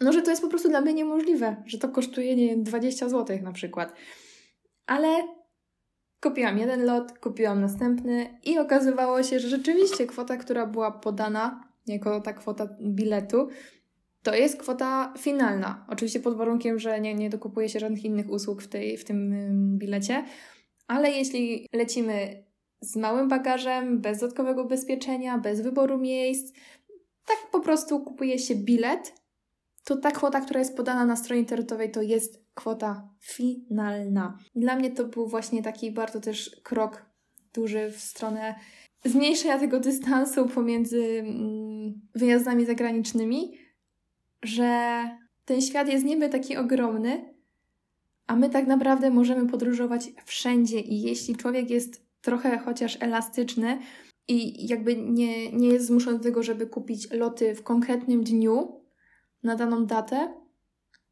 no, 0.00 0.12
że 0.12 0.22
to 0.22 0.30
jest 0.30 0.42
po 0.42 0.48
prostu 0.48 0.68
dla 0.68 0.80
mnie 0.80 0.94
niemożliwe, 0.94 1.56
że 1.66 1.78
to 1.78 1.88
kosztuje, 1.88 2.36
nie 2.36 2.46
wiem, 2.46 2.62
20 2.62 3.08
zł 3.08 3.38
na 3.42 3.52
przykład. 3.52 3.92
Ale 4.86 5.08
kupiłam 6.20 6.58
jeden 6.58 6.84
lot, 6.84 7.18
kupiłam 7.18 7.60
następny 7.60 8.38
i 8.44 8.58
okazywało 8.58 9.22
się, 9.22 9.40
że 9.40 9.48
rzeczywiście 9.48 10.06
kwota, 10.06 10.36
która 10.36 10.66
była 10.66 10.90
podana 10.90 11.68
jako 11.86 12.20
ta 12.20 12.32
kwota 12.32 12.68
biletu, 12.80 13.48
to 14.22 14.34
jest 14.34 14.56
kwota 14.56 15.14
finalna. 15.18 15.86
Oczywiście 15.88 16.20
pod 16.20 16.36
warunkiem, 16.36 16.78
że 16.78 17.00
nie, 17.00 17.14
nie 17.14 17.30
dokupuje 17.30 17.68
się 17.68 17.80
żadnych 17.80 18.04
innych 18.04 18.30
usług 18.30 18.62
w, 18.62 18.68
tej, 18.68 18.96
w 18.96 19.04
tym 19.04 19.34
bilecie, 19.78 20.24
ale 20.86 21.10
jeśli 21.10 21.68
lecimy 21.72 22.44
z 22.80 22.96
małym 22.96 23.28
bagażem, 23.28 24.00
bez 24.00 24.20
dodatkowego 24.20 24.62
ubezpieczenia, 24.62 25.38
bez 25.38 25.60
wyboru 25.60 25.98
miejsc, 25.98 26.52
tak 27.26 27.36
po 27.52 27.60
prostu 27.60 28.00
kupuje 28.00 28.38
się 28.38 28.54
bilet, 28.54 29.14
to 29.86 29.96
ta 29.96 30.10
kwota, 30.10 30.40
która 30.40 30.60
jest 30.60 30.76
podana 30.76 31.06
na 31.06 31.16
stronie 31.16 31.40
internetowej, 31.40 31.90
to 31.90 32.02
jest 32.02 32.44
kwota 32.54 33.08
finalna. 33.20 34.38
Dla 34.54 34.76
mnie 34.76 34.90
to 34.90 35.04
był 35.04 35.26
właśnie 35.26 35.62
taki 35.62 35.90
bardzo 35.90 36.20
też 36.20 36.60
krok 36.62 37.06
duży 37.54 37.90
w 37.90 38.00
stronę 38.00 38.54
zmniejszenia 39.04 39.58
tego 39.58 39.80
dystansu 39.80 40.48
pomiędzy 40.48 41.02
mm, 41.18 42.00
wyjazdami 42.14 42.66
zagranicznymi, 42.66 43.52
że 44.42 45.00
ten 45.44 45.60
świat 45.60 45.88
jest 45.88 46.04
niby 46.04 46.28
taki 46.28 46.56
ogromny, 46.56 47.34
a 48.26 48.36
my 48.36 48.50
tak 48.50 48.66
naprawdę 48.66 49.10
możemy 49.10 49.48
podróżować 49.48 50.10
wszędzie 50.24 50.80
i 50.80 51.02
jeśli 51.02 51.36
człowiek 51.36 51.70
jest 51.70 52.02
trochę 52.20 52.58
chociaż 52.58 52.98
elastyczny 53.00 53.78
i 54.28 54.66
jakby 54.68 54.96
nie, 54.96 55.52
nie 55.52 55.68
jest 55.68 55.86
zmuszony 55.86 56.18
do 56.18 56.24
tego, 56.24 56.42
żeby 56.42 56.66
kupić 56.66 57.10
loty 57.10 57.54
w 57.54 57.62
konkretnym 57.62 58.24
dniu 58.24 58.85
na 59.46 59.56
daną 59.56 59.86
datę, 59.86 60.34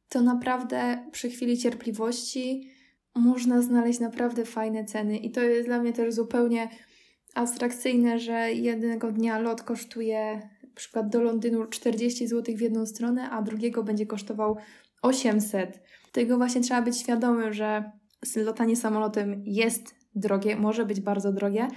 to 0.09 0.21
naprawdę 0.21 1.09
przy 1.13 1.31
chwili 1.31 1.59
cierpliwości 1.59 2.71
można 3.15 3.63
znaleźć 3.63 4.01
naprawdę 4.01 4.45
fajne 4.45 4.85
ceny. 4.85 5.17
I 5.17 5.31
to 5.31 5.43
jest 5.43 5.69
dla 5.69 5.79
mnie 5.79 5.93
też 5.93 6.15
zupełnie 6.15 6.69
abstrakcyjne, 7.35 8.19
że 8.19 8.53
jednego 8.53 9.13
dnia 9.13 9.39
lot 9.39 9.63
kosztuje 9.63 10.49
przykład 10.75 11.09
do 11.09 11.23
Londynu 11.23 11.67
40 11.67 12.27
zł 12.27 12.57
w 12.57 12.61
jedną 12.61 12.87
stronę, 12.87 13.31
a 13.31 13.43
drugiego 13.43 13.83
będzie 13.83 14.07
kosztował 14.07 14.57
800. 15.03 15.81
Tego 16.13 16.37
właśnie 16.37 16.61
trzeba 16.61 16.83
być 16.83 16.99
świadomym, 16.99 17.53
że 17.53 17.91
lotanie 18.37 18.77
samolotem 18.77 19.43
jest 19.47 19.95
drogie, 20.15 20.57
może 20.57 20.87
być 20.87 21.01
bardzo 21.01 21.33
drogie, 21.33 21.69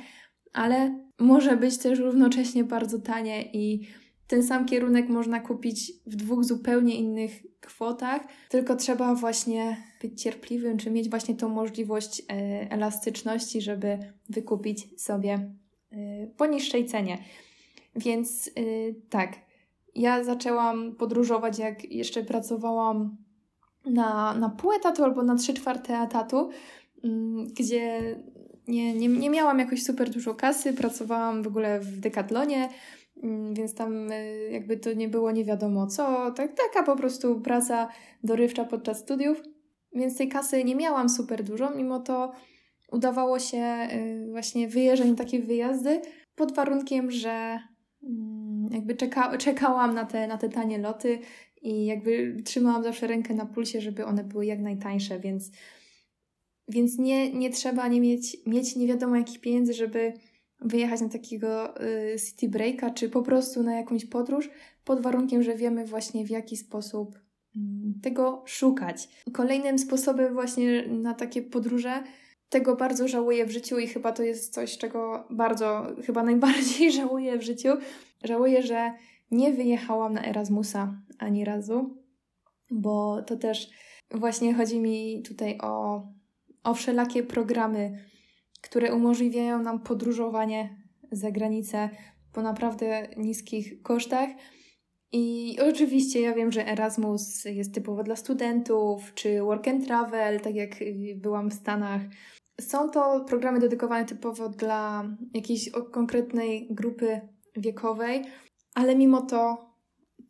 ale 0.54 1.00
może 1.20 1.58
być 1.58 1.78
też 1.78 2.00
równocześnie 2.00 2.64
bardzo 2.64 3.00
tanie 3.00 3.52
i 3.54 3.88
ten 4.28 4.44
sam 4.44 4.66
kierunek 4.66 5.10
można 5.10 5.40
kupić 5.40 5.92
w 6.06 6.16
dwóch 6.16 6.44
zupełnie 6.44 6.96
innych 6.96 7.32
kwotach, 7.62 8.22
tylko 8.50 8.76
trzeba 8.76 9.16
właśnie 9.16 9.78
być 10.02 10.22
cierpliwym, 10.22 10.78
czy 10.78 10.92
mieć 10.92 11.10
właśnie 11.10 11.36
tą 11.36 11.50
możliwość 11.50 12.22
e, 12.22 12.24
elastyczności, 12.72 13.62
żeby 13.62 13.98
wykupić 14.30 15.02
sobie 15.02 15.34
e, 15.92 16.28
po 16.38 16.46
niższej 16.46 16.86
cenie. 16.86 17.18
Więc 17.96 18.48
e, 18.48 18.52
tak, 19.10 19.34
ja 19.96 20.24
zaczęłam 20.24 20.96
podróżować, 20.96 21.60
jak 21.60 21.92
jeszcze 21.92 22.24
pracowałam 22.24 23.18
na, 23.86 24.34
na 24.34 24.50
pół 24.50 24.72
etatu 24.72 25.04
albo 25.04 25.24
na 25.24 25.36
trzy 25.36 25.54
czwarte 25.54 25.98
etatu, 25.98 26.50
mm, 27.04 27.48
gdzie 27.48 28.16
nie, 28.68 28.94
nie, 28.94 29.08
nie 29.08 29.30
miałam 29.30 29.60
jakoś 29.60 29.84
super 29.84 30.10
dużo 30.10 30.36
kasy, 30.36 30.74
pracowałam 30.74 31.44
w 31.44 31.48
ogóle 31.48 31.80
w 31.80 32.00
Decathlonie, 32.00 32.70
Mm, 32.70 32.70
więc 33.54 33.74
tam 33.74 34.12
y, 34.12 34.50
jakby 34.52 34.78
to 34.78 34.94
nie 34.94 35.10
było 35.10 35.32
nie 35.32 35.46
wiadomo 35.46 35.88
co, 35.88 36.32
tak, 36.32 36.56
taka 36.56 36.84
po 36.84 36.96
prostu 36.96 37.42
praca 37.42 37.90
dorywcza 38.24 38.66
podczas 38.66 39.00
studiów. 39.00 39.42
Więc 39.94 40.18
tej 40.18 40.30
kasy 40.30 40.64
nie 40.64 40.76
miałam 40.76 41.10
super 41.10 41.44
dużo, 41.44 41.76
mimo 41.76 42.00
to 42.00 42.32
udawało 42.92 43.40
się 43.40 43.88
y, 43.94 44.28
właśnie 44.32 44.68
wyjeżdżać 44.68 45.10
na 45.10 45.16
takie 45.16 45.40
wyjazdy 45.40 46.02
pod 46.36 46.56
warunkiem, 46.56 47.12
że 47.12 47.60
mm, 48.04 48.70
jakby 48.72 48.96
czeka, 48.96 49.38
czekałam 49.38 49.96
na 49.96 50.06
te, 50.06 50.28
na 50.28 50.38
te 50.38 50.50
tanie 50.50 50.78
loty 50.78 51.20
i 51.62 51.86
jakby 51.86 52.38
trzymałam 52.46 52.84
zawsze 52.84 53.08
rękę 53.08 53.34
na 53.34 53.46
pulsie, 53.46 53.82
żeby 53.82 54.06
one 54.06 54.24
były 54.24 54.46
jak 54.46 54.60
najtańsze, 54.60 55.20
więc, 55.20 55.52
więc 56.68 56.98
nie, 56.98 57.34
nie 57.34 57.50
trzeba 57.50 57.88
nie 57.88 58.02
mieć, 58.02 58.38
mieć 58.46 58.76
nie 58.76 58.88
wiadomo 58.88 59.16
jakich 59.16 59.42
pieniędzy, 59.42 59.74
żeby 59.74 60.14
wyjechać 60.62 61.02
na 61.02 61.10
takiego 61.10 61.82
y, 61.84 62.16
city 62.20 62.50
breaka, 62.50 62.90
czy 62.90 63.10
po 63.10 63.22
prostu 63.22 63.64
na 63.64 63.76
jakąś 63.76 64.06
podróż, 64.06 64.50
pod 64.86 65.02
warunkiem, 65.02 65.44
że 65.44 65.56
wiemy 65.56 65.86
właśnie 65.86 66.26
w 66.26 66.30
jaki 66.30 66.58
sposób 66.58 67.20
mm, 67.56 67.94
tego 68.04 68.44
szukać. 68.46 69.10
Kolejnym 69.34 69.80
sposobem 69.80 70.34
właśnie 70.34 70.88
na 70.88 71.14
takie 71.14 71.42
podróże, 71.42 72.04
tego 72.50 72.76
bardzo 72.76 73.08
żałuję 73.08 73.46
w 73.46 73.52
życiu 73.52 73.80
i 73.80 73.88
chyba 73.88 74.12
to 74.12 74.24
jest 74.24 74.54
coś, 74.54 74.78
czego 74.78 75.28
bardzo, 75.30 75.88
chyba 76.06 76.24
najbardziej 76.24 76.92
żałuję 77.02 77.38
w 77.38 77.44
życiu. 77.44 77.70
Żałuję, 78.24 78.64
że 78.64 78.94
nie 79.32 79.54
wyjechałam 79.54 80.14
na 80.14 80.26
Erasmusa 80.26 81.02
ani 81.20 81.46
razu, 81.46 81.98
bo 82.72 83.22
to 83.22 83.38
też 83.38 83.70
właśnie 84.12 84.54
chodzi 84.54 84.80
mi 84.80 85.24
tutaj 85.24 85.58
o, 85.62 86.08
o 86.64 86.74
wszelakie 86.74 87.24
programy 87.24 88.00
które 88.70 88.94
umożliwiają 88.94 89.64
nam 89.64 89.80
podróżowanie 89.80 90.76
za 91.12 91.32
granicę 91.32 91.90
po 92.34 92.42
naprawdę 92.42 93.08
niskich 93.18 93.82
kosztach. 93.82 94.30
I 95.12 95.56
oczywiście 95.70 96.22
ja 96.22 96.34
wiem, 96.34 96.52
że 96.52 96.68
Erasmus 96.68 97.46
jest 97.46 97.74
typowo 97.74 98.04
dla 98.04 98.16
studentów, 98.16 99.14
czy 99.14 99.42
work 99.42 99.68
and 99.68 99.86
travel, 99.86 100.40
tak 100.40 100.56
jak 100.56 100.70
byłam 101.16 101.50
w 101.50 101.54
Stanach. 101.54 102.02
Są 102.62 102.90
to 102.90 103.26
programy 103.28 103.60
dedykowane 103.60 104.06
typowo 104.06 104.50
dla 104.50 105.10
jakiejś 105.34 105.70
konkretnej 105.92 106.68
grupy 106.72 107.22
wiekowej, 107.56 108.22
ale 108.76 108.96
mimo 108.96 109.22
to 109.22 109.72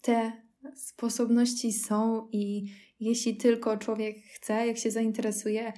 te 0.02 0.32
sposobności 0.76 1.74
są 1.74 2.28
i 2.32 2.66
jeśli 3.00 3.38
tylko 3.38 3.78
człowiek 3.78 4.18
chce, 4.36 4.68
jak 4.68 4.78
się 4.78 4.92
zainteresuje, 4.92 5.74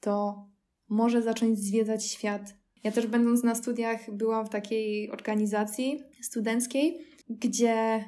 to 0.00 0.46
może 0.94 1.22
zacząć 1.22 1.58
zwiedzać 1.58 2.06
świat. 2.06 2.54
Ja 2.84 2.92
też 2.92 3.06
będąc 3.06 3.42
na 3.42 3.54
studiach 3.54 4.10
byłam 4.10 4.46
w 4.46 4.50
takiej 4.50 5.10
organizacji 5.10 6.02
studenckiej, 6.20 6.98
gdzie 7.28 8.04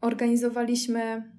organizowaliśmy 0.00 1.32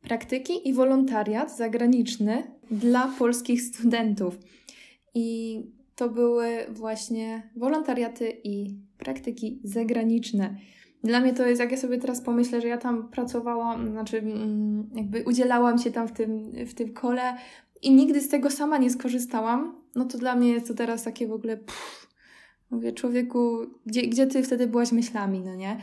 praktyki 0.00 0.68
i 0.68 0.74
wolontariat 0.74 1.56
zagraniczny 1.56 2.42
dla 2.70 3.12
polskich 3.18 3.62
studentów. 3.62 4.38
I 5.14 5.60
to 5.94 6.08
były 6.08 6.48
właśnie 6.68 7.50
wolontariaty 7.56 8.40
i 8.44 8.78
praktyki 8.98 9.60
zagraniczne. 9.64 10.56
Dla 11.04 11.20
mnie 11.20 11.32
to 11.32 11.46
jest, 11.46 11.60
jak 11.60 11.70
ja 11.70 11.76
sobie 11.76 11.98
teraz 11.98 12.20
pomyślę, 12.20 12.60
że 12.60 12.68
ja 12.68 12.78
tam 12.78 13.08
pracowałam, 13.08 13.90
znaczy 13.90 14.18
mm, 14.18 14.90
jakby 14.94 15.22
udzielałam 15.22 15.78
się 15.78 15.90
tam 15.90 16.08
w 16.08 16.12
tym, 16.12 16.50
w 16.66 16.74
tym 16.74 16.92
kole, 16.92 17.36
i 17.82 17.94
nigdy 17.94 18.20
z 18.20 18.28
tego 18.28 18.50
sama 18.50 18.78
nie 18.78 18.90
skorzystałam, 18.90 19.82
no 19.94 20.04
to 20.04 20.18
dla 20.18 20.34
mnie 20.34 20.48
jest 20.48 20.68
to 20.68 20.74
teraz 20.74 21.02
takie 21.02 21.28
w 21.28 21.32
ogóle 21.32 21.56
pff, 21.56 22.08
mówię, 22.70 22.92
człowieku, 22.92 23.66
gdzie, 23.86 24.02
gdzie 24.02 24.26
ty 24.26 24.42
wtedy 24.42 24.66
byłaś 24.66 24.92
myślami, 24.92 25.40
no 25.40 25.54
nie? 25.54 25.80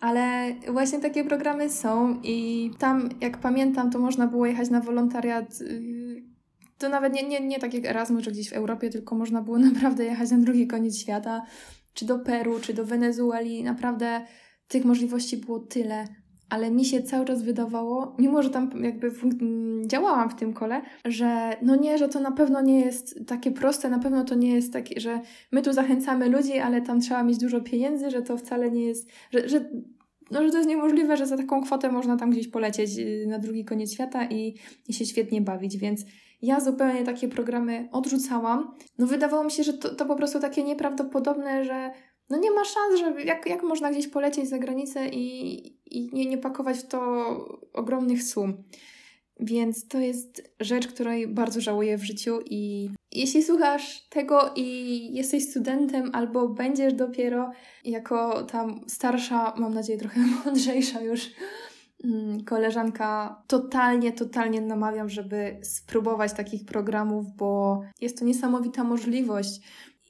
Ale 0.00 0.54
właśnie 0.72 0.98
takie 0.98 1.24
programy 1.24 1.70
są 1.70 2.20
i 2.22 2.70
tam, 2.78 3.08
jak 3.20 3.38
pamiętam, 3.38 3.90
to 3.90 3.98
można 3.98 4.26
było 4.26 4.46
jechać 4.46 4.70
na 4.70 4.80
wolontariat. 4.80 5.60
Y, 5.60 6.22
to 6.78 6.88
nawet 6.88 7.12
nie, 7.12 7.22
nie, 7.22 7.40
nie 7.40 7.58
tak 7.58 7.74
jak 7.74 7.84
Erasmus, 7.84 8.24
czy 8.24 8.30
gdzieś 8.30 8.50
w 8.50 8.52
Europie, 8.52 8.90
tylko 8.90 9.14
można 9.14 9.42
było 9.42 9.58
naprawdę 9.74 10.04
jechać 10.04 10.30
na 10.30 10.38
drugi 10.38 10.66
koniec 10.66 10.98
świata, 10.98 11.46
czy 11.94 12.04
do 12.04 12.18
Peru, 12.18 12.60
czy 12.60 12.74
do 12.74 12.84
Wenezueli. 12.84 13.64
Naprawdę 13.64 14.26
tych 14.68 14.84
możliwości 14.84 15.36
było 15.36 15.58
tyle 15.58 16.04
ale 16.50 16.70
mi 16.70 16.84
się 16.84 17.02
cały 17.02 17.24
czas 17.24 17.42
wydawało, 17.42 18.14
mimo 18.18 18.42
że 18.42 18.50
tam 18.50 18.70
jakby 18.84 19.12
działałam 19.86 20.30
w 20.30 20.34
tym 20.34 20.52
kole, 20.52 20.82
że 21.04 21.56
no 21.62 21.76
nie, 21.76 21.98
że 21.98 22.08
to 22.08 22.20
na 22.20 22.32
pewno 22.32 22.60
nie 22.60 22.80
jest 22.80 23.26
takie 23.26 23.50
proste, 23.50 23.88
na 23.88 23.98
pewno 23.98 24.24
to 24.24 24.34
nie 24.34 24.54
jest 24.54 24.72
takie, 24.72 25.00
że 25.00 25.20
my 25.52 25.62
tu 25.62 25.72
zachęcamy 25.72 26.28
ludzi, 26.28 26.58
ale 26.58 26.82
tam 26.82 27.00
trzeba 27.00 27.22
mieć 27.22 27.38
dużo 27.38 27.60
pieniędzy, 27.60 28.10
że 28.10 28.22
to 28.22 28.36
wcale 28.36 28.70
nie 28.70 28.84
jest, 28.84 29.10
że, 29.32 29.48
że 29.48 29.70
no, 30.30 30.42
że 30.42 30.50
to 30.50 30.56
jest 30.56 30.68
niemożliwe, 30.68 31.16
że 31.16 31.26
za 31.26 31.36
taką 31.36 31.62
kwotę 31.62 31.92
można 31.92 32.16
tam 32.16 32.30
gdzieś 32.30 32.48
polecieć 32.48 32.98
y, 32.98 33.26
na 33.28 33.38
drugi 33.38 33.64
koniec 33.64 33.92
świata 33.92 34.24
i, 34.24 34.54
i 34.88 34.92
się 34.92 35.06
świetnie 35.06 35.40
bawić, 35.40 35.76
więc 35.76 36.04
ja 36.42 36.60
zupełnie 36.60 37.04
takie 37.04 37.28
programy 37.28 37.88
odrzucałam. 37.92 38.74
No 38.98 39.06
wydawało 39.06 39.44
mi 39.44 39.50
się, 39.50 39.62
że 39.62 39.72
to, 39.72 39.94
to 39.94 40.06
po 40.06 40.16
prostu 40.16 40.40
takie 40.40 40.62
nieprawdopodobne, 40.62 41.64
że 41.64 41.90
no 42.30 42.38
nie 42.38 42.50
ma 42.50 42.64
szans, 42.64 43.00
żeby 43.00 43.22
jak, 43.22 43.46
jak 43.46 43.62
można 43.62 43.90
gdzieś 43.90 44.08
polecieć 44.08 44.48
za 44.48 44.58
granicę 44.58 45.08
i, 45.08 45.66
i 45.86 46.10
nie, 46.12 46.26
nie 46.26 46.38
pakować 46.38 46.78
w 46.78 46.88
to 46.88 47.00
ogromnych 47.72 48.22
sum. 48.22 48.64
Więc 49.40 49.88
to 49.88 49.98
jest 49.98 50.50
rzecz, 50.60 50.88
której 50.88 51.28
bardzo 51.28 51.60
żałuję 51.60 51.98
w 51.98 52.04
życiu 52.04 52.40
i 52.46 52.90
jeśli 53.12 53.42
słuchasz 53.42 54.08
tego 54.08 54.52
i 54.56 55.08
jesteś 55.14 55.50
studentem 55.50 56.10
albo 56.12 56.48
będziesz 56.48 56.94
dopiero 56.94 57.50
jako 57.84 58.42
tam 58.42 58.80
starsza, 58.86 59.54
mam 59.56 59.74
nadzieję 59.74 59.98
trochę 59.98 60.20
mądrzejsza 60.44 61.00
już 61.00 61.30
mm, 62.04 62.44
koleżanka, 62.44 63.42
totalnie, 63.46 64.12
totalnie 64.12 64.60
namawiam, 64.60 65.08
żeby 65.08 65.58
spróbować 65.62 66.32
takich 66.32 66.64
programów, 66.64 67.36
bo 67.36 67.82
jest 68.00 68.18
to 68.18 68.24
niesamowita 68.24 68.84
możliwość 68.84 69.60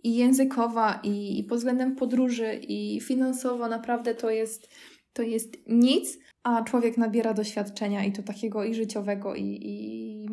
i 0.05 0.17
językowa, 0.17 1.01
i, 1.03 1.39
i 1.39 1.45
pod 1.45 1.59
względem 1.59 1.97
podróży, 1.97 2.55
i 2.55 3.01
finansowo 3.01 3.69
naprawdę 3.69 4.15
to 4.15 4.31
jest, 4.31 4.69
to 5.13 5.23
jest 5.23 5.57
nic, 5.67 6.19
a 6.43 6.63
człowiek 6.63 6.99
nabiera 6.99 7.35
doświadczenia 7.35 8.05
i 8.05 8.13
to 8.13 8.23
takiego 8.23 8.65
i 8.65 8.75
życiowego, 8.75 9.35
i, 9.35 9.59
i, 9.63 10.27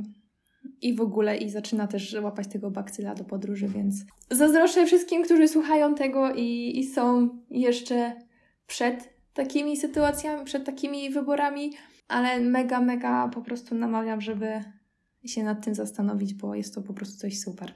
i 0.81 0.95
w 0.95 1.01
ogóle, 1.01 1.37
i 1.37 1.49
zaczyna 1.49 1.87
też 1.87 2.15
łapać 2.21 2.47
tego 2.47 2.71
bakcyla 2.71 3.15
do 3.15 3.23
podróży, 3.23 3.67
więc 3.67 3.95
zazdroszczę 4.31 4.85
wszystkim, 4.85 5.23
którzy 5.23 5.47
słuchają 5.47 5.95
tego 5.95 6.33
i, 6.35 6.79
i 6.79 6.87
są 6.87 7.29
jeszcze 7.49 8.15
przed 8.67 9.09
takimi 9.33 9.77
sytuacjami, 9.77 10.45
przed 10.45 10.65
takimi 10.65 11.09
wyborami, 11.09 11.73
ale 12.07 12.39
mega, 12.39 12.81
mega 12.81 13.27
po 13.27 13.41
prostu 13.41 13.75
namawiam, 13.75 14.21
żeby 14.21 14.47
się 15.25 15.43
nad 15.43 15.65
tym 15.65 15.75
zastanowić, 15.75 16.33
bo 16.33 16.55
jest 16.55 16.75
to 16.75 16.81
po 16.81 16.93
prostu 16.93 17.17
coś 17.17 17.39
super. 17.39 17.73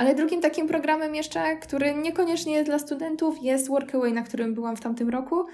Ale 0.00 0.14
drugim 0.14 0.40
takim 0.40 0.68
programem 0.68 1.14
jeszcze, 1.14 1.56
który 1.56 1.94
niekoniecznie 1.94 2.52
jest 2.52 2.66
dla 2.66 2.78
studentów, 2.78 3.42
jest 3.42 3.68
Workaway, 3.68 4.12
na 4.12 4.22
którym 4.22 4.54
byłam 4.54 4.76
w 4.76 4.80
tamtym 4.80 5.08
roku. 5.08 5.44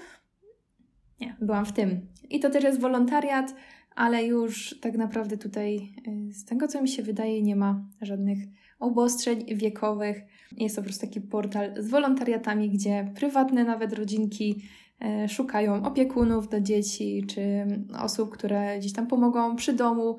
Nie, 1.19 1.35
byłam 1.41 1.65
w 1.65 1.71
tym. 1.71 2.07
I 2.29 2.39
to 2.39 2.49
też 2.49 2.63
jest 2.63 2.79
wolontariat, 2.79 3.55
ale 3.95 4.25
już 4.25 4.79
tak 4.81 4.97
naprawdę 4.97 5.37
tutaj, 5.37 5.93
y, 6.29 6.33
z 6.33 6.45
tego 6.45 6.67
co 6.67 6.81
mi 6.81 6.87
się 6.87 7.03
wydaje, 7.03 7.41
nie 7.43 7.55
ma 7.55 7.85
żadnych 8.01 8.37
obostrzeń 8.79 9.45
wiekowych. 9.55 10.21
Jest 10.57 10.75
to 10.75 10.81
po 10.81 10.85
prostu 10.85 11.05
taki 11.05 11.21
portal 11.21 11.73
z 11.77 11.89
wolontariatami, 11.89 12.69
gdzie 12.69 13.11
prywatne 13.15 13.63
nawet 13.63 13.93
rodzinki 13.93 14.61
y, 15.25 15.29
szukają 15.29 15.85
opiekunów 15.85 16.49
do 16.49 16.61
dzieci, 16.61 17.25
czy 17.27 17.65
osób, 17.99 18.33
które 18.33 18.79
gdzieś 18.79 18.93
tam 18.93 19.07
pomogą 19.07 19.55
przy 19.55 19.73
domu, 19.73 20.17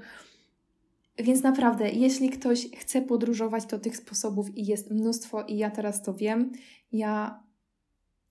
więc 1.18 1.42
naprawdę, 1.42 1.90
jeśli 1.90 2.31
ktoś 2.31 2.70
chce 2.70 3.02
podróżować, 3.02 3.66
to 3.66 3.78
tych 3.78 3.96
sposobów 3.96 4.46
jest 4.54 4.90
mnóstwo, 4.90 5.42
i 5.42 5.57
ja 5.57 5.70
teraz 5.70 6.02
to 6.02 6.14
wiem. 6.14 6.52
Ja 6.92 7.42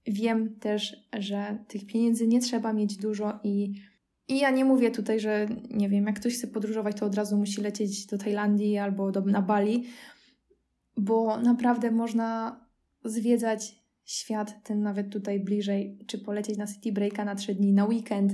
wiem 0.08 0.60
też, 0.60 1.08
że 1.20 1.58
tych 1.68 1.86
pieniędzy 1.86 2.28
nie 2.28 2.42
trzeba 2.42 2.74
mieć 2.74 2.98
dużo 2.98 3.40
i, 3.44 3.74
i 4.28 4.40
ja 4.40 4.52
nie 4.52 4.66
mówię 4.66 4.92
tutaj, 4.92 5.20
że 5.20 5.48
nie 5.70 5.90
wiem, 5.90 6.06
jak 6.06 6.20
ktoś 6.20 6.34
chce 6.34 6.48
podróżować, 6.48 6.98
to 6.98 7.06
od 7.06 7.16
razu 7.16 7.38
musi 7.38 7.62
lecieć 7.62 8.06
do 8.06 8.18
Tajlandii 8.18 8.78
albo 8.78 9.12
do, 9.12 9.22
na 9.22 9.42
Bali, 9.42 9.88
bo 10.98 11.42
naprawdę 11.42 11.92
można 11.92 12.60
zwiedzać 13.06 13.76
świat 14.06 14.64
ten 14.64 14.82
nawet 14.82 15.10
tutaj 15.10 15.40
bliżej, 15.40 15.98
czy 16.08 16.18
polecieć 16.18 16.58
na 16.58 16.68
City 16.68 16.92
Breaka 16.92 17.26
na 17.26 17.36
trzy 17.36 17.56
dni, 17.56 17.74
na 17.74 17.86
weekend. 17.86 18.34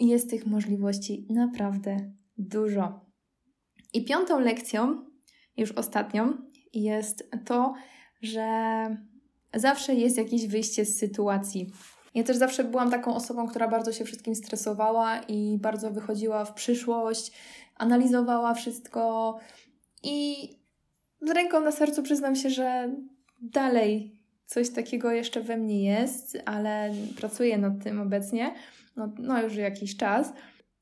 Jest 0.00 0.30
tych 0.30 0.46
możliwości 0.46 1.26
naprawdę 1.30 2.12
dużo. 2.38 3.05
I 3.96 4.04
piątą 4.04 4.40
lekcją, 4.40 5.04
już 5.56 5.72
ostatnią, 5.72 6.32
jest 6.74 7.30
to, 7.44 7.74
że 8.22 8.46
zawsze 9.54 9.94
jest 9.94 10.16
jakieś 10.16 10.46
wyjście 10.46 10.84
z 10.84 10.98
sytuacji. 10.98 11.72
Ja 12.14 12.22
też 12.22 12.36
zawsze 12.36 12.64
byłam 12.64 12.90
taką 12.90 13.14
osobą, 13.14 13.48
która 13.48 13.68
bardzo 13.68 13.92
się 13.92 14.04
wszystkim 14.04 14.34
stresowała 14.34 15.20
i 15.28 15.58
bardzo 15.58 15.90
wychodziła 15.90 16.44
w 16.44 16.54
przyszłość, 16.54 17.32
analizowała 17.76 18.54
wszystko 18.54 19.38
i 20.02 20.48
z 21.22 21.30
ręką 21.30 21.60
na 21.60 21.72
sercu 21.72 22.02
przyznam 22.02 22.36
się, 22.36 22.50
że 22.50 22.94
dalej 23.40 24.20
coś 24.46 24.70
takiego 24.70 25.10
jeszcze 25.10 25.40
we 25.40 25.56
mnie 25.56 25.84
jest, 25.84 26.38
ale 26.44 26.94
pracuję 27.16 27.58
nad 27.58 27.84
tym 27.84 28.00
obecnie, 28.00 28.54
no, 28.96 29.12
no 29.18 29.42
już 29.42 29.56
jakiś 29.56 29.96
czas. 29.96 30.32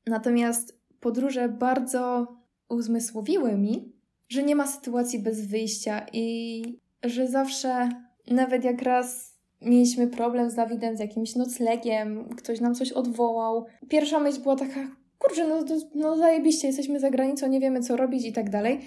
Natomiast 0.07 0.79
podróże 0.99 1.49
bardzo 1.49 2.27
uzmysłowiły 2.69 3.57
mi, 3.57 3.93
że 4.29 4.43
nie 4.43 4.55
ma 4.55 4.67
sytuacji 4.67 5.19
bez 5.19 5.47
wyjścia 5.47 6.05
i 6.13 6.63
że 7.03 7.27
zawsze, 7.27 7.89
nawet 8.31 8.63
jak 8.63 8.81
raz 8.81 9.35
mieliśmy 9.61 10.07
problem 10.07 10.49
z 10.49 10.55
Dawidem, 10.55 10.97
z 10.97 10.99
jakimś 10.99 11.35
noclegiem, 11.35 12.29
ktoś 12.37 12.61
nam 12.61 12.75
coś 12.75 12.91
odwołał, 12.91 13.65
pierwsza 13.89 14.19
myśl 14.19 14.41
była 14.41 14.55
taka, 14.55 14.95
kurczę, 15.17 15.47
no, 15.47 15.65
no 15.95 16.17
zajebiście, 16.17 16.67
jesteśmy 16.67 16.99
za 16.99 17.11
granicą, 17.11 17.47
nie 17.47 17.59
wiemy 17.59 17.81
co 17.81 17.97
robić 17.97 18.25
i 18.25 18.33
tak 18.33 18.49
dalej. 18.49 18.79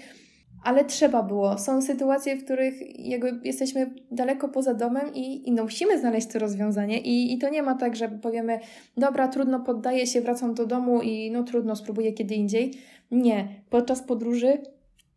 Ale 0.63 0.85
trzeba 0.85 1.23
było. 1.23 1.57
Są 1.57 1.81
sytuacje, 1.81 2.35
w 2.35 2.43
których 2.43 2.99
jakby 2.99 3.39
jesteśmy 3.43 3.93
daleko 4.11 4.49
poza 4.49 4.73
domem 4.73 5.13
i, 5.13 5.49
i 5.49 5.51
no 5.51 5.63
musimy 5.63 5.99
znaleźć 5.99 6.27
to 6.27 6.39
rozwiązanie. 6.39 6.99
I, 6.99 7.33
I 7.33 7.37
to 7.37 7.49
nie 7.49 7.63
ma 7.63 7.75
tak, 7.75 7.95
że 7.95 8.09
powiemy, 8.09 8.59
dobra, 8.97 9.27
trudno, 9.27 9.59
poddaję 9.59 10.07
się, 10.07 10.21
wracam 10.21 10.53
do 10.53 10.65
domu 10.65 11.01
i 11.01 11.31
no 11.31 11.43
trudno, 11.43 11.75
spróbuję 11.75 12.13
kiedy 12.13 12.35
indziej. 12.35 12.73
Nie. 13.11 13.63
Podczas 13.69 14.01
podróży 14.01 14.57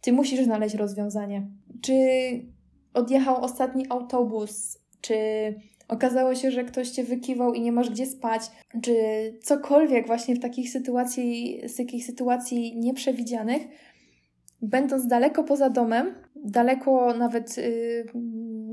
ty 0.00 0.12
musisz 0.12 0.44
znaleźć 0.44 0.74
rozwiązanie. 0.74 1.46
Czy 1.80 1.94
odjechał 2.94 3.44
ostatni 3.44 3.86
autobus, 3.88 4.78
czy 5.00 5.14
okazało 5.88 6.34
się, 6.34 6.50
że 6.50 6.64
ktoś 6.64 6.90
cię 6.90 7.04
wykiwał 7.04 7.54
i 7.54 7.60
nie 7.60 7.72
masz 7.72 7.90
gdzie 7.90 8.06
spać, 8.06 8.42
czy 8.82 8.94
cokolwiek 9.42 10.06
właśnie 10.06 10.36
w 10.36 10.40
takich 10.40 10.70
sytuacji, 10.70 11.60
z 11.66 11.76
takich 11.76 12.06
sytuacji 12.06 12.76
nieprzewidzianych, 12.76 13.62
będąc 14.62 15.06
daleko 15.06 15.44
poza 15.44 15.70
domem, 15.70 16.14
daleko 16.36 17.14
nawet 17.14 17.56
yy, 17.56 18.04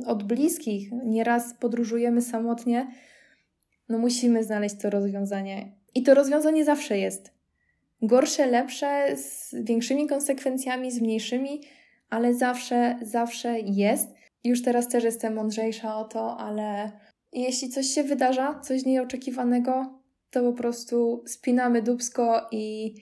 od 0.05 0.23
bliskich, 0.23 0.91
nieraz 1.05 1.53
podróżujemy 1.53 2.21
samotnie, 2.21 2.87
no 3.89 3.97
musimy 3.97 4.43
znaleźć 4.43 4.75
to 4.81 4.89
rozwiązanie. 4.89 5.71
I 5.95 6.03
to 6.03 6.13
rozwiązanie 6.13 6.65
zawsze 6.65 6.97
jest. 6.97 7.38
Gorsze, 8.01 8.47
lepsze, 8.47 9.17
z 9.17 9.55
większymi 9.63 10.07
konsekwencjami, 10.07 10.91
z 10.91 11.01
mniejszymi, 11.01 11.61
ale 12.09 12.33
zawsze, 12.33 12.99
zawsze 13.01 13.59
jest. 13.59 14.09
Już 14.43 14.61
teraz 14.61 14.87
też 14.87 15.03
jestem 15.03 15.33
mądrzejsza 15.33 15.97
o 15.97 16.03
to, 16.03 16.37
ale 16.37 16.91
jeśli 17.33 17.69
coś 17.69 17.87
się 17.87 18.03
wydarza, 18.03 18.59
coś 18.59 18.85
nieoczekiwanego, 18.85 19.99
to 20.29 20.41
po 20.41 20.53
prostu 20.53 21.23
spinamy 21.27 21.81
dubsko 21.81 22.47
i 22.51 22.95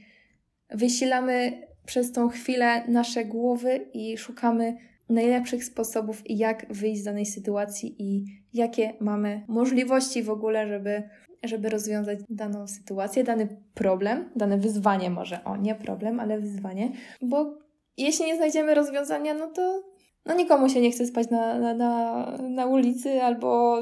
wysilamy 0.70 1.68
przez 1.86 2.12
tą 2.12 2.30
chwilę 2.30 2.88
nasze 2.88 3.26
głowy 3.26 3.90
i 3.94 4.18
szukamy 4.18 4.78
najlepszych 5.10 5.64
sposobów, 5.64 6.22
jak 6.26 6.74
wyjść 6.74 7.02
z 7.02 7.04
danej 7.04 7.26
sytuacji 7.26 7.96
i 8.00 8.26
jakie 8.54 8.94
mamy 9.00 9.46
możliwości 9.48 10.24
w 10.24 10.30
ogóle, 10.30 10.68
żeby 10.68 11.04
żeby 11.43 11.69
rozwiązać 11.69 12.19
daną 12.30 12.67
sytuację, 12.67 13.23
dany 13.23 13.47
problem, 13.73 14.30
dane 14.36 14.58
wyzwanie 14.58 15.10
może, 15.10 15.43
o 15.43 15.58
nie 15.58 15.76
problem, 15.76 16.19
ale 16.19 16.39
wyzwanie, 16.39 16.91
bo 17.21 17.58
jeśli 17.97 18.26
nie 18.26 18.36
znajdziemy 18.36 18.76
rozwiązania, 18.76 19.34
no 19.34 19.47
to 19.47 19.84
no 20.26 20.36
nikomu 20.36 20.69
się 20.69 20.82
nie 20.82 20.91
chce 20.91 21.06
spać 21.06 21.30
na, 21.30 21.60
na, 21.60 21.73
na, 21.73 22.26
na 22.50 22.65
ulicy 22.65 23.23
albo 23.23 23.80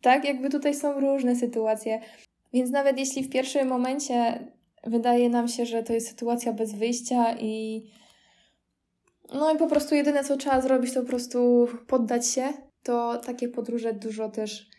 tak, 0.00 0.24
jakby 0.24 0.50
tutaj 0.50 0.74
są 0.74 1.00
różne 1.00 1.36
sytuacje. 1.36 2.00
Więc 2.52 2.70
nawet 2.70 2.98
jeśli 2.98 3.24
w 3.24 3.30
pierwszym 3.30 3.68
momencie 3.68 4.46
wydaje 4.86 5.28
nam 5.28 5.48
się, 5.48 5.66
że 5.66 5.82
to 5.82 5.92
jest 5.92 6.08
sytuacja 6.08 6.52
bez 6.52 6.74
wyjścia 6.74 7.36
i 7.40 7.84
no 9.34 9.54
i 9.54 9.58
po 9.58 9.66
prostu 9.66 9.94
jedyne 9.94 10.24
co 10.24 10.36
trzeba 10.36 10.60
zrobić 10.60 10.94
to 10.94 11.00
po 11.02 11.08
prostu 11.08 11.68
poddać 11.86 12.26
się, 12.26 12.52
to 12.82 13.18
takie 13.18 13.48
podróże 13.48 13.92
dużo 13.92 14.28
też 14.28 14.70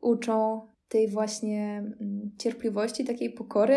uczą 0.00 0.60
tej 0.92 1.08
właśnie 1.08 1.78
mm, 2.00 2.30
cierpliwości, 2.38 3.04
takiej 3.04 3.30
pokory 3.30 3.76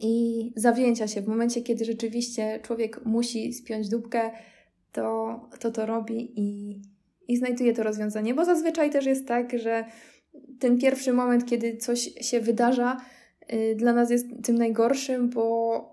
i 0.00 0.52
zawzięcia 0.56 1.08
się. 1.08 1.22
W 1.22 1.28
momencie, 1.28 1.62
kiedy 1.62 1.84
rzeczywiście 1.84 2.60
człowiek 2.62 3.04
musi 3.04 3.52
spiąć 3.52 3.88
dupkę, 3.88 4.30
to 4.92 5.40
to, 5.60 5.70
to 5.70 5.86
robi 5.86 6.32
i, 6.40 6.80
i 7.28 7.36
znajduje 7.36 7.72
to 7.72 7.82
rozwiązanie, 7.82 8.34
bo 8.34 8.44
zazwyczaj 8.44 8.90
też 8.90 9.06
jest 9.06 9.28
tak, 9.28 9.58
że 9.58 9.84
ten 10.60 10.78
pierwszy 10.78 11.12
moment, 11.12 11.46
kiedy 11.46 11.76
coś 11.76 12.10
się 12.20 12.40
wydarza, 12.40 13.00
yy, 13.52 13.74
dla 13.74 13.92
nas 13.92 14.10
jest 14.10 14.26
tym 14.42 14.58
najgorszym, 14.58 15.30
bo, 15.30 15.88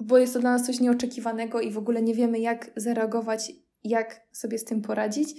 bo 0.00 0.18
jest 0.18 0.34
to 0.34 0.40
dla 0.40 0.52
nas 0.52 0.66
coś 0.66 0.80
nieoczekiwanego 0.80 1.60
i 1.60 1.70
w 1.70 1.78
ogóle 1.78 2.02
nie 2.02 2.14
wiemy, 2.14 2.40
jak 2.40 2.70
zareagować, 2.76 3.52
jak 3.84 4.20
sobie 4.32 4.58
z 4.58 4.64
tym 4.64 4.82
poradzić. 4.82 5.34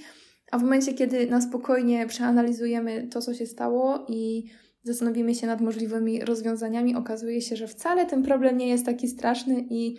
A 0.51 0.57
w 0.57 0.61
momencie, 0.63 0.93
kiedy 0.93 1.27
na 1.27 1.41
spokojnie 1.41 2.07
przeanalizujemy 2.07 3.07
to, 3.07 3.21
co 3.21 3.33
się 3.33 3.45
stało 3.45 4.05
i 4.07 4.49
zastanowimy 4.85 5.35
się 5.35 5.47
nad 5.47 5.61
możliwymi 5.61 6.25
rozwiązaniami, 6.25 6.95
okazuje 6.95 7.41
się, 7.41 7.55
że 7.55 7.67
wcale 7.67 8.05
ten 8.05 8.23
problem 8.23 8.57
nie 8.57 8.67
jest 8.67 8.85
taki 8.85 9.07
straszny 9.07 9.65
i 9.69 9.97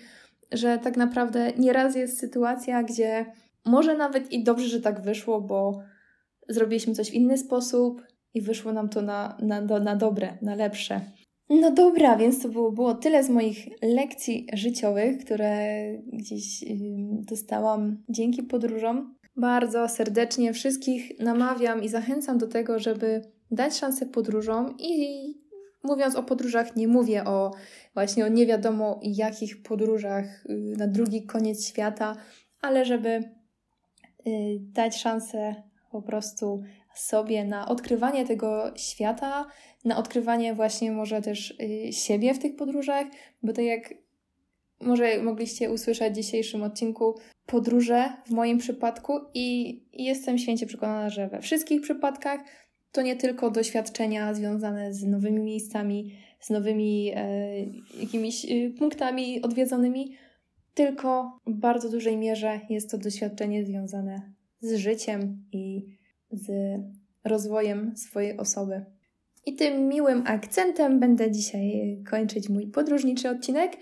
że 0.52 0.78
tak 0.78 0.96
naprawdę 0.96 1.52
nieraz 1.58 1.96
jest 1.96 2.18
sytuacja, 2.18 2.82
gdzie 2.82 3.26
może 3.64 3.96
nawet 3.96 4.32
i 4.32 4.44
dobrze, 4.44 4.68
że 4.68 4.80
tak 4.80 5.00
wyszło, 5.00 5.40
bo 5.40 5.78
zrobiliśmy 6.48 6.94
coś 6.94 7.10
w 7.10 7.14
inny 7.14 7.38
sposób 7.38 8.02
i 8.34 8.40
wyszło 8.42 8.72
nam 8.72 8.88
to 8.88 9.02
na, 9.02 9.36
na, 9.42 9.60
na 9.60 9.96
dobre, 9.96 10.38
na 10.42 10.54
lepsze. 10.54 11.00
No 11.50 11.70
dobra, 11.70 12.16
więc 12.16 12.42
to 12.42 12.48
było, 12.48 12.72
było 12.72 12.94
tyle 12.94 13.24
z 13.24 13.30
moich 13.30 13.68
lekcji 13.82 14.46
życiowych, 14.52 15.24
które 15.24 15.68
gdzieś 16.12 16.64
dostałam 17.28 18.04
dzięki 18.08 18.42
podróżom. 18.42 19.16
Bardzo 19.36 19.88
serdecznie 19.88 20.52
wszystkich 20.52 21.18
namawiam 21.20 21.82
i 21.82 21.88
zachęcam 21.88 22.38
do 22.38 22.46
tego, 22.46 22.78
żeby 22.78 23.22
dać 23.50 23.78
szansę 23.78 24.06
podróżom 24.06 24.76
i 24.78 25.34
mówiąc 25.82 26.16
o 26.16 26.22
podróżach, 26.22 26.76
nie 26.76 26.88
mówię 26.88 27.24
o 27.24 27.50
właśnie 27.94 28.24
o 28.24 28.28
nie 28.28 28.46
wiadomo 28.46 29.00
jakich 29.02 29.62
podróżach 29.62 30.46
y, 30.46 30.74
na 30.78 30.86
drugi 30.86 31.26
koniec 31.26 31.68
świata, 31.68 32.16
ale 32.60 32.84
żeby 32.84 33.08
y, 33.08 34.58
dać 34.60 34.96
szansę 34.96 35.54
po 35.90 36.02
prostu 36.02 36.62
sobie 36.94 37.44
na 37.44 37.68
odkrywanie 37.68 38.26
tego 38.26 38.72
świata, 38.76 39.46
na 39.84 39.96
odkrywanie 39.96 40.54
właśnie 40.54 40.92
może 40.92 41.22
też 41.22 41.50
y, 41.50 41.92
siebie 41.92 42.34
w 42.34 42.38
tych 42.38 42.56
podróżach, 42.56 43.06
bo 43.42 43.52
tak 43.52 43.64
jak 43.64 43.94
może 44.80 45.22
mogliście 45.22 45.70
usłyszeć 45.70 46.12
w 46.12 46.16
dzisiejszym 46.16 46.62
odcinku, 46.62 47.14
podróże 47.46 48.08
w 48.26 48.30
moim 48.30 48.58
przypadku 48.58 49.20
i 49.34 49.80
jestem 49.92 50.38
święcie 50.38 50.66
przekonana, 50.66 51.10
że 51.10 51.28
we 51.28 51.40
wszystkich 51.40 51.80
przypadkach 51.80 52.40
to 52.92 53.02
nie 53.02 53.16
tylko 53.16 53.50
doświadczenia 53.50 54.34
związane 54.34 54.94
z 54.94 55.04
nowymi 55.04 55.40
miejscami, 55.40 56.16
z 56.40 56.50
nowymi 56.50 57.12
e, 57.14 57.58
jakimiś 58.00 58.44
e, 58.44 58.70
punktami 58.78 59.42
odwiedzonymi, 59.42 60.16
tylko 60.74 61.40
w 61.46 61.54
bardzo 61.54 61.90
dużej 61.90 62.16
mierze 62.16 62.60
jest 62.70 62.90
to 62.90 62.98
doświadczenie 62.98 63.64
związane 63.64 64.32
z 64.60 64.76
życiem 64.76 65.44
i 65.52 65.86
z 66.30 66.50
rozwojem 67.24 67.96
swojej 67.96 68.36
osoby. 68.36 68.84
I 69.46 69.54
tym 69.54 69.88
miłym 69.88 70.22
akcentem 70.26 71.00
będę 71.00 71.30
dzisiaj 71.30 71.98
kończyć 72.10 72.48
mój 72.48 72.66
podróżniczy 72.66 73.30
odcinek. 73.30 73.76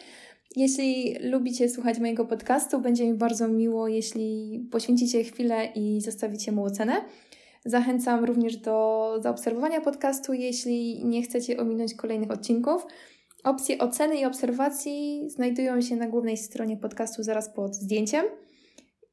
Jeśli 0.57 1.17
lubicie 1.21 1.69
słuchać 1.69 1.99
mojego 1.99 2.25
podcastu, 2.25 2.81
będzie 2.81 3.07
mi 3.07 3.14
bardzo 3.14 3.49
miło, 3.49 3.88
jeśli 3.88 4.61
poświęcicie 4.73 5.25
chwilę 5.25 5.67
i 5.75 6.01
zostawicie 6.01 6.53
mu 6.53 6.64
ocenę. 6.64 6.95
Zachęcam 7.64 8.24
również 8.24 8.57
do 8.57 9.18
zaobserwowania 9.22 9.81
podcastu, 9.81 10.33
jeśli 10.33 11.05
nie 11.05 11.22
chcecie 11.22 11.61
ominąć 11.61 11.94
kolejnych 11.94 12.31
odcinków. 12.31 12.87
Opcje 13.44 13.79
oceny 13.79 14.16
i 14.16 14.24
obserwacji 14.24 15.31
znajdują 15.31 15.81
się 15.81 15.96
na 15.96 16.09
głównej 16.09 16.37
stronie 16.37 16.77
podcastu 16.77 17.22
zaraz 17.22 17.55
pod 17.55 17.74
zdjęciem. 17.74 18.24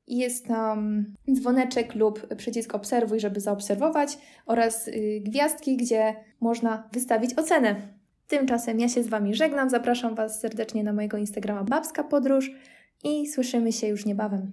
Jest 0.08 0.48
tam 0.48 1.06
dzwoneczek 1.34 1.96
lub 1.96 2.36
przycisk 2.36 2.76
obserwuj, 2.76 3.20
żeby 3.20 3.40
zaobserwować 3.40 4.18
oraz 4.46 4.88
y, 4.88 5.22
gwiazdki, 5.26 5.78
gdzie 5.78 6.16
można 6.42 6.90
wystawić 6.94 7.34
ocenę. 7.34 7.76
Tymczasem 8.28 8.80
ja 8.80 8.90
się 8.90 9.04
z 9.04 9.08
Wami 9.08 9.36
żegnam, 9.36 9.70
zapraszam 9.70 10.16
Was 10.16 10.40
serdecznie 10.40 10.84
na 10.84 10.94
mojego 10.94 11.18
Instagrama 11.18 11.64
Babska 11.64 12.04
Podróż 12.04 12.52
i 13.04 13.28
słyszymy 13.28 13.72
się 13.72 13.88
już 13.88 14.06
niebawem. 14.06 14.48